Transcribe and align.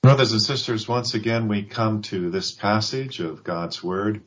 Brothers 0.00 0.30
and 0.30 0.40
sisters, 0.40 0.86
once 0.86 1.14
again 1.14 1.48
we 1.48 1.64
come 1.64 2.02
to 2.02 2.30
this 2.30 2.52
passage 2.52 3.18
of 3.18 3.42
God's 3.42 3.82
Word. 3.82 4.22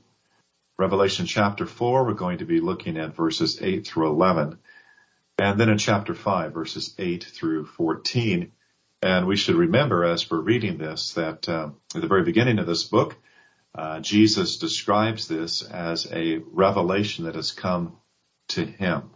Revelation 0.77 1.25
chapter 1.25 1.65
4, 1.65 2.05
we're 2.05 2.13
going 2.13 2.39
to 2.39 2.45
be 2.45 2.59
looking 2.59 2.97
at 2.97 3.15
verses 3.15 3.57
8 3.61 3.87
through 3.87 4.09
11. 4.09 4.59
And 5.37 5.57
then 5.57 5.69
in 5.69 5.77
chapter 5.77 6.13
5, 6.13 6.53
verses 6.53 6.93
8 6.99 7.23
through 7.23 7.67
14. 7.67 8.51
And 9.01 9.27
we 9.27 9.37
should 9.37 9.55
remember 9.55 10.03
as 10.03 10.29
we're 10.29 10.41
reading 10.41 10.77
this 10.77 11.13
that 11.13 11.47
uh, 11.47 11.69
at 11.95 12.01
the 12.01 12.07
very 12.07 12.23
beginning 12.23 12.59
of 12.59 12.67
this 12.67 12.83
book, 12.83 13.15
uh, 13.73 14.01
Jesus 14.01 14.57
describes 14.57 15.29
this 15.29 15.61
as 15.61 16.05
a 16.11 16.39
revelation 16.51 17.25
that 17.25 17.35
has 17.35 17.53
come 17.53 17.95
to 18.49 18.65
him. 18.65 19.11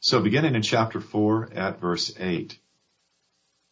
So 0.00 0.20
beginning 0.20 0.56
in 0.56 0.62
chapter 0.62 1.00
4 1.00 1.50
at 1.54 1.80
verse 1.80 2.12
8. 2.18 2.58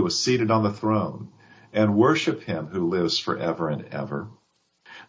who 0.00 0.06
is 0.06 0.18
seated 0.18 0.50
on 0.50 0.62
the 0.62 0.72
throne 0.72 1.28
and 1.74 1.94
worship 1.94 2.42
him 2.42 2.66
who 2.68 2.88
lives 2.88 3.18
forever 3.18 3.68
and 3.68 3.84
ever. 3.92 4.28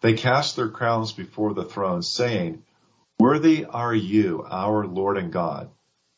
They 0.02 0.12
cast 0.12 0.54
their 0.54 0.68
crowns 0.68 1.12
before 1.12 1.54
the 1.54 1.64
throne 1.64 2.02
saying, 2.02 2.62
Worthy 3.18 3.64
are 3.64 3.94
you, 3.94 4.44
our 4.46 4.86
Lord 4.86 5.16
and 5.16 5.32
God, 5.32 5.70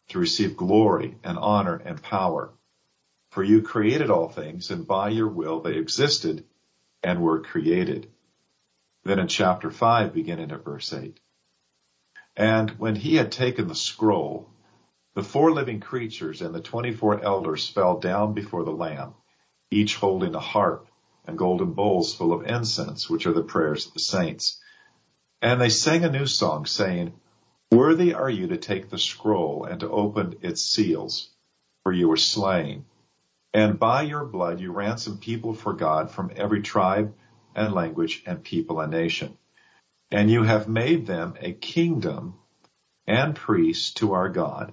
to 0.08 0.19
receive 0.19 0.56
glory 0.56 1.16
and 1.22 1.39
honor 1.39 1.77
and 1.77 2.03
power. 2.03 2.50
For 3.31 3.44
you 3.44 3.62
created 3.62 4.11
all 4.11 4.28
things 4.28 4.72
and 4.72 4.84
by 4.84 5.11
your 5.11 5.28
will 5.28 5.61
they 5.61 5.77
existed 5.77 6.44
and 7.00 7.22
were 7.22 7.42
created. 7.42 8.11
Then 9.05 9.20
in 9.20 9.28
chapter 9.28 9.70
5, 9.70 10.12
beginning 10.12 10.50
at 10.50 10.64
verse 10.64 10.92
8. 10.92 11.20
And 12.36 12.70
when 12.70 12.97
he 12.97 13.14
had 13.14 13.31
taken 13.31 13.69
the 13.69 13.77
scroll, 13.77 14.50
the 15.14 15.22
four 15.22 15.52
living 15.52 15.80
creatures 15.80 16.42
and 16.42 16.54
the 16.54 16.60
twenty-four 16.60 17.22
elders 17.22 17.68
fell 17.68 17.98
down 18.00 18.34
before 18.34 18.64
the 18.64 18.72
Lamb, 18.72 19.14
each 19.70 19.96
holding 19.96 20.34
a 20.34 20.40
harp 20.40 20.88
and 21.24 21.38
golden 21.38 21.72
bowls 21.72 22.14
full 22.14 22.32
of 22.32 22.46
incense, 22.46 23.08
which 23.08 23.26
are 23.26 23.32
the 23.32 23.42
prayers 23.42 23.86
of 23.86 23.94
the 23.94 24.00
saints. 24.00 24.60
And 25.40 25.60
they 25.60 25.68
sang 25.68 26.04
a 26.04 26.10
new 26.10 26.26
song, 26.26 26.66
saying, 26.66 27.12
Worthy 27.70 28.12
are 28.14 28.30
you 28.30 28.48
to 28.48 28.56
take 28.56 28.90
the 28.90 28.98
scroll 28.98 29.64
and 29.64 29.80
to 29.80 29.90
open 29.90 30.36
its 30.42 30.62
seals, 30.62 31.30
for 31.82 31.92
you 31.92 32.08
were 32.08 32.16
slain. 32.16 32.84
And 33.52 33.78
by 33.78 34.02
your 34.02 34.24
blood 34.24 34.60
you 34.60 34.72
ransomed 34.72 35.20
people 35.20 35.54
for 35.54 35.72
God 35.72 36.10
from 36.10 36.32
every 36.34 36.60
tribe 36.60 37.14
and 37.54 37.72
language 37.72 38.22
and 38.26 38.42
people 38.42 38.80
and 38.80 38.90
nation. 38.90 39.38
And 40.10 40.30
you 40.30 40.42
have 40.42 40.68
made 40.68 41.06
them 41.06 41.34
a 41.40 41.52
kingdom 41.52 42.34
and 43.06 43.36
priests 43.36 43.92
to 43.94 44.12
our 44.12 44.28
God 44.28 44.72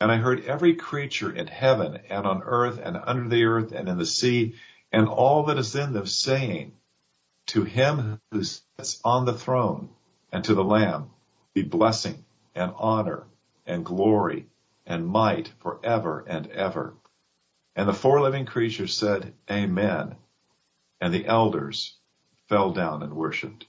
And 0.00 0.10
I 0.10 0.16
heard 0.16 0.44
every 0.44 0.74
creature 0.74 1.30
in 1.30 1.46
heaven 1.46 2.00
and 2.10 2.26
on 2.26 2.42
earth 2.42 2.80
and 2.82 2.96
under 3.02 3.28
the 3.28 3.44
earth 3.44 3.72
and 3.72 3.88
in 3.88 3.98
the 3.98 4.06
sea 4.06 4.54
and 4.92 5.08
all 5.08 5.44
that 5.44 5.58
is 5.58 5.74
in 5.74 5.92
them 5.92 6.06
saying, 6.06 6.72
to 7.46 7.64
him 7.64 8.20
who 8.30 8.42
sits 8.42 9.00
on 9.04 9.24
the 9.24 9.34
throne 9.34 9.90
and 10.32 10.44
to 10.44 10.54
the 10.54 10.64
lamb 10.64 11.10
be 11.52 11.62
blessing 11.62 12.24
and 12.54 12.72
honor 12.76 13.24
and 13.66 13.84
glory 13.84 14.46
and 14.86 15.06
might 15.06 15.48
forever 15.60 16.24
and 16.26 16.46
ever. 16.48 16.94
And 17.76 17.88
the 17.88 17.94
four 17.94 18.20
living 18.20 18.46
creatures 18.46 18.94
said, 18.94 19.34
Amen. 19.50 20.16
And 21.00 21.12
the 21.12 21.26
elders 21.26 21.96
fell 22.48 22.72
down 22.72 23.02
and 23.02 23.14
worshiped. 23.14 23.66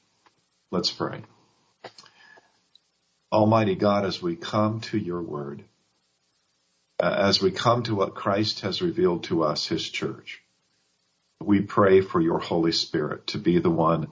Let's 0.72 0.91
pray. 0.91 1.24
Almighty 3.31 3.75
God, 3.75 4.06
as 4.06 4.22
we 4.22 4.35
come 4.35 4.80
to 4.81 4.97
your 4.97 5.22
word, 5.22 5.64
Uh, 7.02 7.14
as 7.18 7.42
we 7.42 7.52
come 7.52 7.84
to 7.84 7.96
what 7.96 8.16
Christ 8.16 8.62
has 8.62 8.82
revealed 8.82 9.26
to 9.26 9.44
us, 9.44 9.68
his 9.68 9.90
church. 9.90 10.42
We 11.42 11.62
pray 11.62 12.00
for 12.02 12.22
your 12.22 12.40
Holy 12.40 12.72
Spirit 12.72 13.28
to 13.28 13.38
be 13.38 13.60
the 13.60 13.70
one 13.70 14.08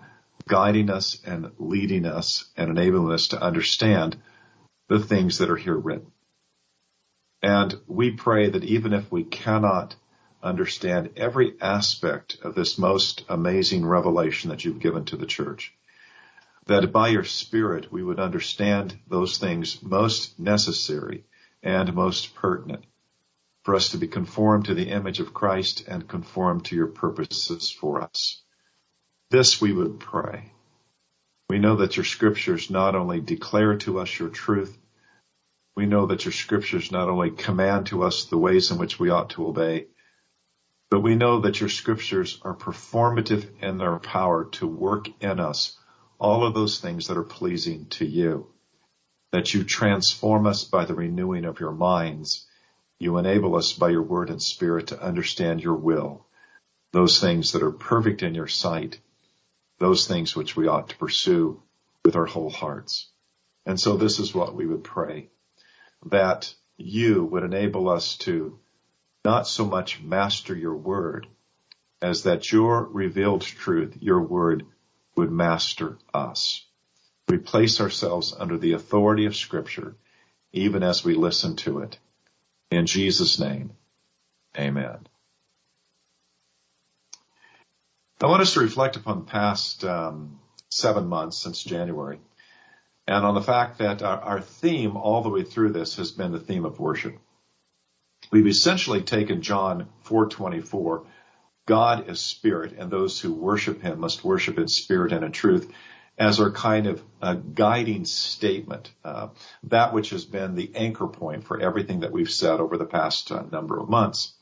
guiding 0.47 0.89
us 0.89 1.21
and 1.25 1.51
leading 1.57 2.05
us 2.05 2.49
and 2.57 2.69
enabling 2.69 3.13
us 3.13 3.29
to 3.29 3.41
understand 3.41 4.17
the 4.89 4.99
things 4.99 5.37
that 5.37 5.49
are 5.49 5.55
here 5.55 5.77
written. 5.77 6.11
And 7.41 7.73
we 7.87 8.11
pray 8.11 8.49
that 8.49 8.65
even 8.65 8.93
if 8.93 9.09
we 9.11 9.23
cannot 9.23 9.95
understand 10.41 11.11
every 11.15 11.53
aspect 11.61 12.37
of 12.43 12.55
this 12.55 12.77
most 12.77 13.23
amazing 13.29 13.85
revelation 13.85 14.49
that 14.49 14.65
you've 14.65 14.81
given 14.81 15.05
to 15.05 15.15
the 15.15 15.25
church, 15.25 15.73
that 16.65 16.91
by 16.91 17.09
your 17.09 17.23
Spirit 17.23 17.91
we 17.91 18.03
would 18.03 18.19
understand 18.19 18.97
those 19.07 19.37
things 19.37 19.81
most 19.81 20.37
necessary 20.37 21.23
and 21.63 21.93
most 21.93 22.35
pertinent 22.35 22.85
for 23.63 23.75
us 23.75 23.89
to 23.89 23.97
be 23.97 24.07
conformed 24.07 24.65
to 24.65 24.73
the 24.73 24.89
image 24.89 25.19
of 25.19 25.33
Christ 25.33 25.85
and 25.87 26.07
conformed 26.07 26.65
to 26.65 26.75
your 26.75 26.87
purposes 26.87 27.71
for 27.71 28.01
us. 28.01 28.41
This 29.31 29.61
we 29.61 29.71
would 29.71 29.99
pray. 29.99 30.51
We 31.49 31.59
know 31.59 31.77
that 31.77 31.95
your 31.95 32.03
scriptures 32.03 32.69
not 32.69 32.95
only 32.95 33.21
declare 33.21 33.77
to 33.79 33.99
us 33.99 34.19
your 34.19 34.29
truth, 34.29 34.77
we 35.75 35.85
know 35.85 36.07
that 36.07 36.25
your 36.25 36.31
scriptures 36.33 36.91
not 36.91 37.09
only 37.09 37.31
command 37.31 37.87
to 37.87 38.03
us 38.03 38.25
the 38.25 38.37
ways 38.37 38.69
in 38.69 38.77
which 38.77 38.99
we 38.99 39.09
ought 39.09 39.31
to 39.31 39.47
obey, 39.47 39.87
but 40.91 40.99
we 40.99 41.15
know 41.15 41.41
that 41.41 41.59
your 41.59 41.69
scriptures 41.69 42.39
are 42.43 42.55
performative 42.55 43.49
in 43.61 43.77
their 43.77 43.97
power 43.97 44.45
to 44.45 44.67
work 44.67 45.07
in 45.21 45.39
us 45.39 45.77
all 46.19 46.45
of 46.45 46.53
those 46.53 46.79
things 46.79 47.07
that 47.07 47.17
are 47.17 47.23
pleasing 47.23 47.87
to 47.87 48.05
you 48.05 48.52
that 49.33 49.51
you 49.51 49.63
transform 49.63 50.45
us 50.45 50.63
by 50.63 50.85
the 50.85 50.93
renewing 50.93 51.43
of 51.43 51.59
your 51.59 51.71
minds. 51.71 52.45
You 52.99 53.17
enable 53.17 53.55
us 53.55 53.73
by 53.73 53.89
your 53.89 54.03
word 54.03 54.29
and 54.29 54.39
spirit 54.39 54.87
to 54.87 55.01
understand 55.01 55.59
your 55.59 55.73
will, 55.73 56.27
those 56.91 57.19
things 57.19 57.51
that 57.51 57.63
are 57.63 57.71
perfect 57.71 58.21
in 58.21 58.35
your 58.35 58.47
sight, 58.47 58.99
those 59.79 60.07
things 60.07 60.35
which 60.35 60.55
we 60.55 60.67
ought 60.67 60.89
to 60.89 60.97
pursue 60.97 61.63
with 62.05 62.15
our 62.15 62.27
whole 62.27 62.51
hearts. 62.51 63.09
And 63.65 63.79
so 63.79 63.97
this 63.97 64.19
is 64.19 64.35
what 64.35 64.53
we 64.53 64.67
would 64.67 64.83
pray, 64.83 65.29
that 66.11 66.53
you 66.77 67.25
would 67.25 67.43
enable 67.43 67.89
us 67.89 68.17
to 68.17 68.59
not 69.25 69.47
so 69.47 69.65
much 69.65 69.99
master 69.99 70.55
your 70.55 70.75
word 70.75 71.25
as 72.03 72.23
that 72.23 72.51
your 72.51 72.83
revealed 72.83 73.41
truth, 73.41 73.97
your 73.99 74.21
word 74.21 74.63
would 75.15 75.31
master 75.31 75.97
us. 76.13 76.67
We 77.29 77.37
place 77.37 77.81
ourselves 77.81 78.35
under 78.37 78.57
the 78.57 78.73
authority 78.73 79.25
of 79.25 79.35
Scripture, 79.35 79.95
even 80.51 80.83
as 80.83 81.03
we 81.03 81.15
listen 81.15 81.55
to 81.57 81.79
it. 81.79 81.97
In 82.69 82.85
Jesus' 82.85 83.39
name, 83.39 83.71
amen. 84.57 85.07
I 88.21 88.27
want 88.27 88.41
us 88.41 88.53
to 88.53 88.61
reflect 88.61 88.95
upon 88.95 89.19
the 89.19 89.31
past 89.31 89.83
um, 89.83 90.39
seven 90.69 91.07
months 91.07 91.37
since 91.37 91.63
January 91.63 92.19
and 93.07 93.25
on 93.25 93.35
the 93.35 93.41
fact 93.41 93.79
that 93.79 94.01
our, 94.01 94.19
our 94.21 94.41
theme 94.41 94.95
all 94.95 95.21
the 95.21 95.29
way 95.29 95.43
through 95.43 95.73
this 95.73 95.97
has 95.97 96.11
been 96.11 96.31
the 96.31 96.39
theme 96.39 96.65
of 96.65 96.79
worship. 96.79 97.17
We've 98.31 98.47
essentially 98.47 99.01
taken 99.01 99.41
John 99.41 99.89
424, 100.03 101.05
God 101.65 102.09
is 102.09 102.19
spirit 102.19 102.73
and 102.77 102.89
those 102.89 103.19
who 103.19 103.33
worship 103.33 103.81
him 103.81 103.99
must 103.99 104.23
worship 104.23 104.57
in 104.57 104.67
spirit 104.67 105.11
and 105.11 105.23
in 105.23 105.31
truth 105.31 105.71
as 106.17 106.39
our 106.39 106.51
kind 106.51 106.87
of 106.87 107.03
uh, 107.21 107.35
guiding 107.35 108.05
statement, 108.05 108.91
uh, 109.03 109.29
that 109.63 109.93
which 109.93 110.11
has 110.11 110.25
been 110.25 110.55
the 110.55 110.71
anchor 110.75 111.07
point 111.07 111.43
for 111.45 111.59
everything 111.59 112.01
that 112.01 112.11
we've 112.11 112.31
said 112.31 112.59
over 112.59 112.77
the 112.77 112.85
past 112.85 113.31
uh, 113.31 113.43
number 113.51 113.79
of 113.79 113.89
months. 113.89 114.33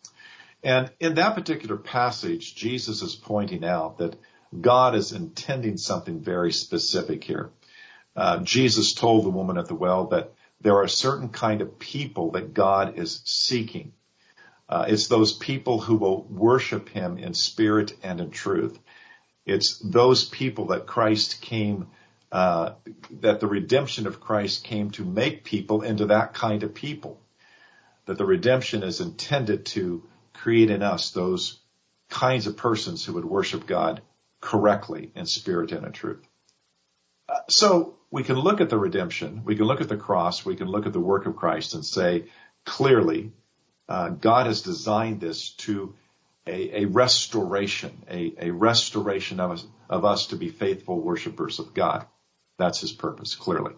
And 0.63 0.91
in 0.99 1.15
that 1.15 1.35
particular 1.35 1.77
passage, 1.77 2.55
Jesus 2.55 3.01
is 3.01 3.15
pointing 3.15 3.65
out 3.65 3.97
that 3.99 4.15
God 4.59 4.95
is 4.95 5.13
intending 5.13 5.77
something 5.77 6.21
very 6.21 6.51
specific 6.53 7.23
here. 7.23 7.51
uh, 8.15 8.39
Jesus 8.39 8.93
told 8.93 9.25
the 9.25 9.29
woman 9.29 9.57
at 9.57 9.67
the 9.67 9.75
well 9.75 10.07
that 10.07 10.33
there 10.61 10.77
are 10.77 10.87
certain 10.87 11.29
kind 11.29 11.61
of 11.61 11.79
people 11.79 12.31
that 12.33 12.53
God 12.53 12.97
is 12.99 13.21
seeking. 13.25 13.93
Uh, 14.69 14.85
it's 14.87 15.07
those 15.07 15.33
people 15.33 15.81
who 15.81 15.97
will 15.97 16.23
worship 16.25 16.89
him 16.89 17.17
in 17.17 17.33
spirit 17.33 17.93
and 18.03 18.21
in 18.21 18.31
truth. 18.31 18.79
It's 19.51 19.77
those 19.79 20.23
people 20.23 20.67
that 20.67 20.87
Christ 20.87 21.41
came, 21.41 21.87
uh, 22.31 22.73
that 23.19 23.39
the 23.39 23.47
redemption 23.47 24.07
of 24.07 24.21
Christ 24.21 24.63
came 24.63 24.91
to 24.91 25.03
make 25.03 25.43
people 25.43 25.81
into 25.81 26.07
that 26.07 26.33
kind 26.33 26.63
of 26.63 26.73
people. 26.73 27.19
That 28.05 28.17
the 28.17 28.25
redemption 28.25 28.83
is 28.83 29.01
intended 29.01 29.65
to 29.67 30.03
create 30.33 30.71
in 30.71 30.81
us 30.81 31.11
those 31.11 31.59
kinds 32.09 32.47
of 32.47 32.57
persons 32.57 33.05
who 33.05 33.13
would 33.13 33.25
worship 33.25 33.67
God 33.67 34.01
correctly 34.39 35.11
in 35.15 35.25
spirit 35.25 35.71
and 35.71 35.85
in 35.85 35.91
truth. 35.91 36.25
Uh, 37.29 37.39
so 37.47 37.95
we 38.09 38.23
can 38.23 38.37
look 38.37 38.59
at 38.59 38.69
the 38.69 38.77
redemption, 38.77 39.43
we 39.45 39.55
can 39.55 39.65
look 39.65 39.81
at 39.81 39.89
the 39.89 39.97
cross, 39.97 40.45
we 40.45 40.55
can 40.55 40.67
look 40.67 40.85
at 40.85 40.93
the 40.93 40.99
work 40.99 41.25
of 41.25 41.35
Christ 41.35 41.73
and 41.75 41.85
say 41.85 42.25
clearly, 42.65 43.31
uh, 43.87 44.09
God 44.09 44.47
has 44.47 44.61
designed 44.61 45.21
this 45.21 45.51
to 45.65 45.95
a, 46.47 46.81
a 46.81 46.85
restoration, 46.85 48.03
a, 48.09 48.33
a, 48.39 48.51
restoration 48.51 49.39
of 49.39 49.51
us, 49.51 49.67
of 49.89 50.05
us 50.05 50.27
to 50.27 50.35
be 50.35 50.49
faithful 50.49 50.99
worshipers 50.99 51.59
of 51.59 51.73
God. 51.73 52.07
That's 52.57 52.81
his 52.81 52.91
purpose, 52.91 53.35
clearly. 53.35 53.73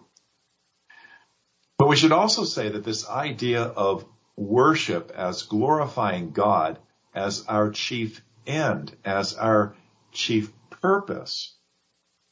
But 1.78 1.88
we 1.88 1.96
should 1.96 2.12
also 2.12 2.44
say 2.44 2.70
that 2.70 2.84
this 2.84 3.08
idea 3.08 3.62
of 3.62 4.04
worship 4.36 5.12
as 5.14 5.42
glorifying 5.42 6.30
God 6.30 6.78
as 7.14 7.44
our 7.46 7.70
chief 7.70 8.22
end, 8.46 8.96
as 9.04 9.34
our 9.34 9.74
chief 10.12 10.52
purpose, 10.70 11.54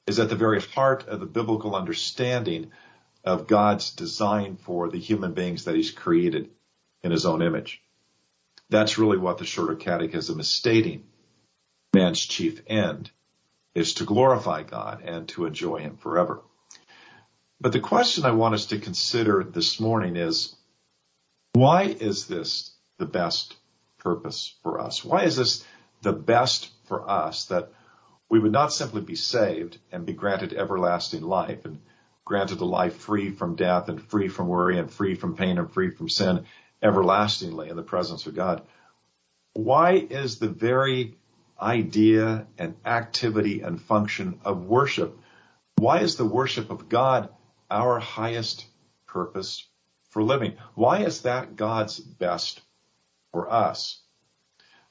is 0.06 0.19
at 0.19 0.28
the 0.28 0.37
very 0.37 0.61
heart 0.61 1.06
of 1.08 1.20
the 1.20 1.26
biblical 1.26 1.76
understanding 1.76 2.70
of 3.25 3.46
God's 3.46 3.90
design 3.90 4.56
for 4.56 4.88
the 4.88 4.99
human 4.99 5.32
beings 5.32 5.64
that 5.64 5.76
he's 5.76 5.90
created 5.90 6.50
in 7.02 7.12
his 7.12 7.26
own 7.26 7.43
image. 7.43 7.81
That's 8.72 8.96
really 8.96 9.19
what 9.19 9.36
the 9.36 9.44
shorter 9.44 9.74
catechism 9.74 10.40
is 10.40 10.48
stating. 10.48 11.04
Man's 11.94 12.24
chief 12.24 12.62
end 12.66 13.10
is 13.74 13.92
to 13.94 14.04
glorify 14.04 14.62
God 14.62 15.02
and 15.04 15.28
to 15.28 15.44
enjoy 15.44 15.80
him 15.80 15.98
forever. 15.98 16.40
But 17.60 17.72
the 17.72 17.80
question 17.80 18.24
I 18.24 18.30
want 18.30 18.54
us 18.54 18.64
to 18.66 18.78
consider 18.78 19.44
this 19.44 19.78
morning 19.78 20.16
is, 20.16 20.56
why 21.52 21.82
is 21.82 22.26
this 22.26 22.72
the 22.96 23.04
best 23.04 23.54
purpose 23.98 24.54
for 24.62 24.80
us? 24.80 25.04
Why 25.04 25.25
is 25.25 25.36
this 25.36 25.62
the 26.00 26.14
best 26.14 26.70
for 26.86 27.08
us 27.08 27.44
that 27.46 27.68
we 28.30 28.38
would 28.38 28.52
not 28.52 28.72
simply 28.72 29.02
be 29.02 29.16
saved 29.16 29.76
and 29.92 30.06
be 30.06 30.14
granted 30.14 30.54
everlasting 30.54 31.20
life 31.20 31.66
and 31.66 31.78
granted 32.25 32.62
a 32.62 32.64
life 32.64 32.96
free 32.96 33.32
from 33.32 33.54
death 33.54 33.90
and 33.90 34.00
free 34.00 34.28
from 34.28 34.48
worry 34.48 34.78
and 34.78 34.90
free 34.90 35.14
from 35.14 35.36
pain 35.36 35.58
and 35.58 35.70
free 35.70 35.90
from 35.90 36.08
sin 36.08 36.46
everlastingly 36.82 37.69
in 37.69 37.76
the 37.76 37.82
presence 37.82 38.26
of 38.26 38.34
God. 38.34 38.62
Why 39.55 39.93
is 39.93 40.38
the 40.38 40.49
very 40.49 41.17
idea 41.62 42.46
and 42.58 42.75
activity 42.84 43.62
and 43.62 43.81
function 43.81 44.40
of 44.44 44.67
worship, 44.67 45.17
why 45.76 46.00
is 46.00 46.17
the 46.17 46.25
worship 46.25 46.70
of 46.70 46.88
God 46.88 47.29
our 47.70 47.99
highest 47.99 48.67
purpose 49.06 49.67
for 50.11 50.23
living? 50.23 50.55
Why 50.75 51.05
is 51.05 51.23
that 51.23 51.56
God's 51.56 51.99
best 51.99 52.61
for 53.31 53.50
us? 53.50 54.00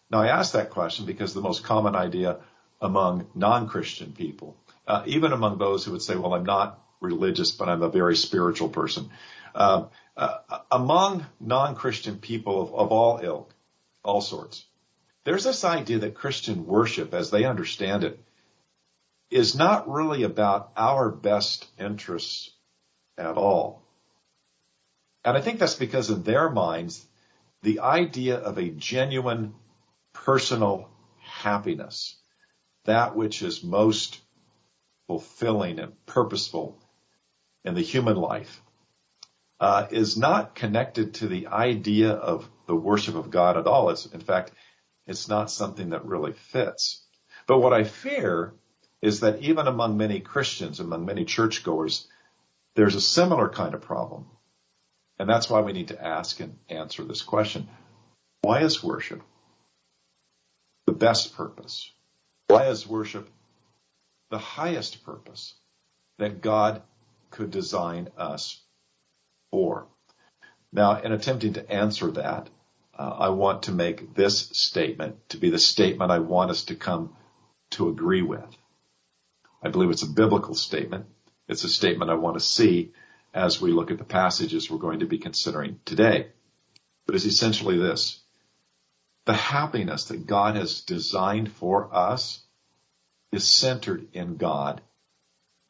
Now 0.10 0.22
I 0.22 0.28
ask 0.28 0.54
that 0.54 0.72
question 0.72 1.06
because 1.06 1.34
the 1.34 1.42
most 1.42 1.64
common 1.64 1.96
idea 1.96 2.40
among 2.82 3.28
non-Christian 3.36 4.14
people, 4.14 4.58
uh, 4.88 5.04
even 5.06 5.32
among 5.34 5.58
those 5.58 5.86
who 5.86 5.92
would 5.92 6.02
say, 6.02 6.16
well, 6.16 6.34
I'm 6.34 6.46
not 6.46 6.80
religious, 7.00 7.52
but 7.52 7.70
I'm 7.70 7.84
a 7.84 7.90
very 7.90 8.16
spiritual 8.16 8.70
person. 8.70 9.10
Uh, 9.54 9.86
uh, 10.18 10.38
among 10.72 11.26
non-Christian 11.40 12.18
people 12.18 12.62
of, 12.62 12.74
of 12.74 12.92
all 12.92 13.20
ilk, 13.24 13.54
all 14.04 14.22
sorts, 14.22 14.66
there's 15.24 15.44
this 15.44 15.64
idea 15.64 16.00
that 16.00 16.16
Christian 16.16 16.66
worship, 16.66 17.14
as 17.14 17.30
they 17.30 17.46
understand 17.46 18.04
it, 18.04 18.20
is 19.30 19.56
not 19.56 19.90
really 19.90 20.24
about 20.24 20.72
our 20.76 21.10
best 21.10 21.68
interests 21.80 22.52
at 23.18 23.38
all. 23.38 23.84
And 25.24 25.38
I 25.38 25.42
think 25.42 25.60
that's 25.60 25.76
because 25.76 26.10
in 26.10 26.24
their 26.24 26.50
minds, 26.50 27.06
the 27.62 27.82
idea 27.82 28.38
of 28.38 28.58
a 28.58 28.70
genuine 28.70 29.54
personal 30.14 30.90
happiness 31.20 32.18
that 32.86 33.16
which 33.16 33.42
is 33.42 33.64
most 33.64 34.20
fulfilling 35.08 35.80
and 35.80 35.94
purposeful 36.06 36.80
in 37.64 37.76
the 37.76 37.82
human 37.82 38.16
life 38.16 38.62
uh, 39.62 39.88
is 39.92 40.18
not 40.18 40.56
connected 40.56 41.14
to 41.14 41.28
the 41.28 41.48
idea 41.48 42.12
of 42.12 42.50
the 42.68 42.76
worship 42.76 43.16
of 43.16 43.32
God 43.32 43.56
at 43.56 43.68
all. 43.68 43.90
It's, 43.92 44.06
in 44.06 44.20
fact, 44.20 44.52
it's 45.08 45.30
not 45.30 45.50
something 45.50 45.92
that 45.92 46.06
really 46.06 46.34
fits. 46.34 47.06
But 47.48 47.60
what 47.60 47.72
I 47.72 47.86
fear 47.86 48.54
is 49.02 49.22
that 49.22 49.42
even 49.42 49.68
among 49.68 49.96
many 49.96 50.20
Christians, 50.20 50.82
among 50.82 51.06
many 51.06 51.24
churchgoers, 51.24 52.08
there's 52.76 52.96
a 52.96 53.02
similar 53.02 53.48
kind 53.48 53.74
of 53.74 53.82
problem. 53.82 54.26
And 55.18 55.30
that's 55.30 55.50
why 55.50 55.62
we 55.62 55.72
need 55.72 55.90
to 55.90 56.04
ask 56.04 56.42
and 56.42 56.58
answer 56.68 57.06
this 57.06 57.22
question. 57.22 57.70
Why 58.42 58.64
is 58.64 58.84
worship 58.84 59.22
the 60.88 60.94
best 60.94 61.36
purpose 61.36 61.92
why 62.52 62.68
is 62.68 62.86
worship 62.86 63.30
the 64.30 64.38
highest 64.38 65.06
purpose 65.06 65.54
that 66.20 66.42
God 66.42 66.82
could 67.30 67.50
design 67.50 68.10
us 68.18 68.62
for? 69.52 69.88
Now, 70.72 71.02
in 71.02 71.12
attempting 71.12 71.54
to 71.54 71.72
answer 71.72 72.12
that, 72.12 72.50
uh, 72.98 73.16
I 73.20 73.30
want 73.30 73.64
to 73.64 73.72
make 73.72 74.16
this 74.16 74.50
statement 74.54 75.30
to 75.30 75.38
be 75.38 75.50
the 75.50 75.60
statement 75.60 76.12
I 76.12 76.20
want 76.20 76.52
us 76.52 76.66
to 76.66 76.76
come 76.76 77.16
to 77.72 77.90
agree 77.90 78.22
with. 78.22 78.46
I 79.64 79.70
believe 79.70 79.90
it's 79.90 80.04
a 80.04 80.10
biblical 80.10 80.56
statement. 80.56 81.06
It's 81.48 81.64
a 81.64 81.70
statement 81.70 82.12
I 82.12 82.16
want 82.16 82.38
to 82.38 82.44
see 82.44 82.94
as 83.34 83.62
we 83.62 83.72
look 83.72 83.92
at 83.92 83.98
the 83.98 84.04
passages 84.04 84.70
we're 84.70 84.78
going 84.78 85.00
to 85.00 85.06
be 85.06 85.18
considering 85.18 85.80
today. 85.86 86.28
But 87.06 87.16
it's 87.16 87.26
essentially 87.26 87.78
this 87.78 88.22
the 89.26 89.34
happiness 89.34 90.06
that 90.06 90.26
God 90.26 90.56
has 90.56 90.82
designed 90.82 91.52
for 91.52 91.94
us 91.94 92.44
is 93.32 93.56
centered 93.56 94.08
in 94.14 94.36
God 94.38 94.82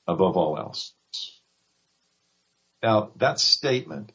above 0.07 0.37
all 0.37 0.57
else. 0.57 0.93
Now, 2.83 3.11
that 3.17 3.39
statement 3.39 4.11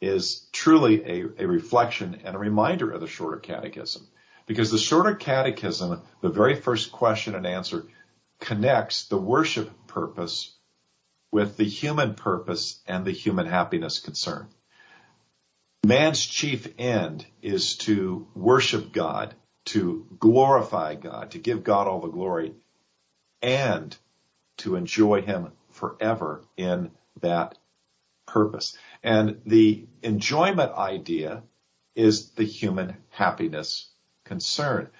is 0.00 0.46
truly 0.52 1.02
a, 1.04 1.24
a, 1.38 1.46
reflection 1.46 2.20
and 2.24 2.36
a 2.36 2.38
reminder 2.38 2.90
of 2.90 3.00
the 3.00 3.06
shorter 3.06 3.38
catechism. 3.38 4.06
Because 4.46 4.70
the 4.70 4.78
shorter 4.78 5.14
catechism, 5.14 6.02
the 6.20 6.28
very 6.28 6.54
first 6.54 6.92
question 6.92 7.34
and 7.34 7.46
answer, 7.46 7.86
connects 8.40 9.06
the 9.06 9.18
worship 9.18 9.70
purpose 9.86 10.54
with 11.32 11.56
the 11.56 11.64
human 11.64 12.14
purpose 12.14 12.80
and 12.86 13.04
the 13.04 13.12
human 13.12 13.46
happiness 13.46 13.98
concern. 13.98 14.46
Man's 15.84 16.24
chief 16.24 16.68
end 16.78 17.26
is 17.42 17.76
to 17.78 18.26
worship 18.34 18.92
God, 18.92 19.34
to 19.66 20.06
glorify 20.18 20.94
God, 20.94 21.32
to 21.32 21.38
give 21.38 21.64
God 21.64 21.86
all 21.86 22.00
the 22.00 22.08
glory, 22.08 22.54
and 23.42 23.96
to 24.58 24.76
enjoy 24.76 25.22
Him 25.22 25.52
forever 25.70 26.42
in 26.56 26.90
that 27.20 27.58
purpose. 28.36 28.76
And 29.02 29.40
the 29.46 29.86
enjoyment 30.02 30.72
idea 30.72 31.42
is 31.94 32.32
the 32.32 32.44
human 32.44 32.98
happiness 33.08 33.88
concern. 34.24 34.90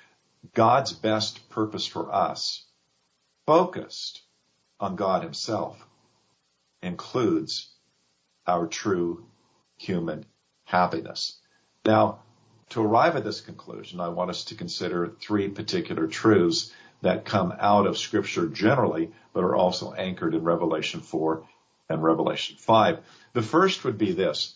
God's 0.54 0.94
best 0.94 1.46
purpose 1.50 1.86
for 1.86 2.10
us, 2.14 2.64
focused 3.44 4.22
on 4.80 4.96
God 4.96 5.22
Himself, 5.22 5.86
includes 6.82 7.68
our 8.46 8.66
true 8.66 9.26
human 9.76 10.24
happiness. 10.64 11.38
Now, 11.84 12.20
to 12.70 12.82
arrive 12.82 13.16
at 13.16 13.24
this 13.24 13.42
conclusion, 13.42 14.00
I 14.00 14.08
want 14.08 14.30
us 14.30 14.44
to 14.44 14.54
consider 14.54 15.12
three 15.20 15.50
particular 15.50 16.06
truths 16.06 16.72
that 17.02 17.26
come 17.26 17.52
out 17.60 17.86
of 17.86 17.98
scripture 17.98 18.46
generally, 18.46 19.12
but 19.34 19.44
are 19.44 19.54
also 19.54 19.92
anchored 19.92 20.34
in 20.34 20.42
Revelation 20.42 21.00
4 21.00 21.46
and 21.88 22.02
Revelation 22.02 22.56
5. 22.58 22.98
The 23.36 23.42
first 23.42 23.84
would 23.84 23.98
be 23.98 24.12
this, 24.12 24.54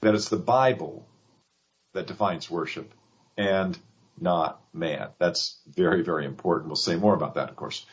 that 0.00 0.14
it's 0.14 0.30
the 0.30 0.38
Bible 0.38 1.06
that 1.92 2.06
defines 2.06 2.50
worship 2.50 2.94
and 3.36 3.78
not 4.18 4.58
man. 4.72 5.08
That's 5.18 5.60
very, 5.66 6.02
very 6.02 6.24
important. 6.24 6.68
We'll 6.68 6.76
say 6.76 6.96
more 6.96 7.12
about 7.12 7.34
that, 7.34 7.50
of 7.50 7.56
course. 7.56 7.84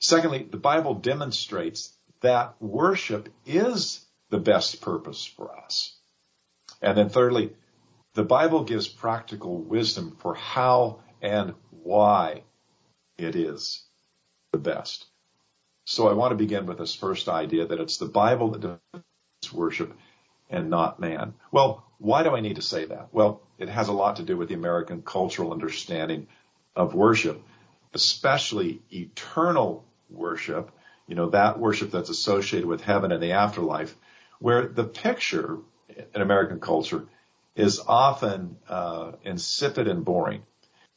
Secondly, 0.00 0.42
the 0.50 0.56
Bible 0.56 0.94
demonstrates 0.94 1.96
that 2.20 2.60
worship 2.60 3.28
is 3.46 4.04
the 4.28 4.40
best 4.40 4.80
purpose 4.80 5.24
for 5.24 5.56
us. 5.56 5.96
And 6.82 6.98
then 6.98 7.08
thirdly, 7.08 7.52
the 8.14 8.24
Bible 8.24 8.64
gives 8.64 8.88
practical 8.88 9.62
wisdom 9.62 10.16
for 10.18 10.34
how 10.34 10.98
and 11.22 11.54
why 11.70 12.42
it 13.16 13.36
is 13.36 13.84
the 14.50 14.58
best. 14.58 15.06
So 15.84 16.08
I 16.08 16.14
want 16.14 16.32
to 16.32 16.44
begin 16.44 16.66
with 16.66 16.78
this 16.78 16.96
first 16.96 17.28
idea 17.28 17.68
that 17.68 17.78
it's 17.78 17.98
the 17.98 18.06
Bible 18.06 18.50
that 18.50 18.60
defines 18.62 19.04
worship 19.54 19.96
and 20.50 20.70
not 20.70 21.00
man. 21.00 21.34
Well, 21.50 21.84
why 21.98 22.22
do 22.22 22.34
I 22.34 22.40
need 22.40 22.56
to 22.56 22.62
say 22.62 22.84
that? 22.86 23.08
Well, 23.12 23.40
it 23.58 23.68
has 23.68 23.88
a 23.88 23.92
lot 23.92 24.16
to 24.16 24.22
do 24.22 24.36
with 24.36 24.48
the 24.48 24.54
American 24.54 25.02
cultural 25.02 25.52
understanding 25.52 26.26
of 26.76 26.94
worship, 26.94 27.42
especially 27.94 28.82
eternal 28.90 29.84
worship, 30.10 30.70
you 31.06 31.14
know, 31.14 31.30
that 31.30 31.58
worship 31.58 31.90
that's 31.90 32.10
associated 32.10 32.66
with 32.66 32.80
heaven 32.80 33.12
and 33.12 33.22
the 33.22 33.32
afterlife, 33.32 33.96
where 34.38 34.66
the 34.66 34.84
picture 34.84 35.58
in 35.88 36.20
American 36.20 36.60
culture 36.60 37.06
is 37.54 37.80
often 37.86 38.56
uh, 38.68 39.12
insipid 39.22 39.86
and 39.86 40.04
boring. 40.04 40.42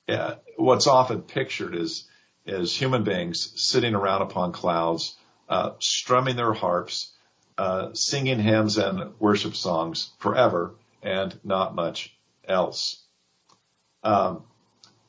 Uh, 0.09 0.35
what's 0.55 0.87
often 0.87 1.21
pictured 1.21 1.75
is 1.75 2.07
is 2.45 2.73
human 2.73 3.03
beings 3.03 3.51
sitting 3.57 3.93
around 3.93 4.21
upon 4.21 4.53
clouds, 4.53 5.17
uh, 5.49 5.71
strumming 5.79 6.37
their 6.37 6.53
harps, 6.53 7.11
uh, 7.57 7.93
singing 7.93 8.39
hymns 8.39 8.77
and 8.77 9.13
worship 9.19 9.55
songs 9.55 10.11
forever, 10.19 10.75
and 11.01 11.37
not 11.43 11.75
much 11.75 12.15
else. 12.47 13.03
Um, 14.03 14.43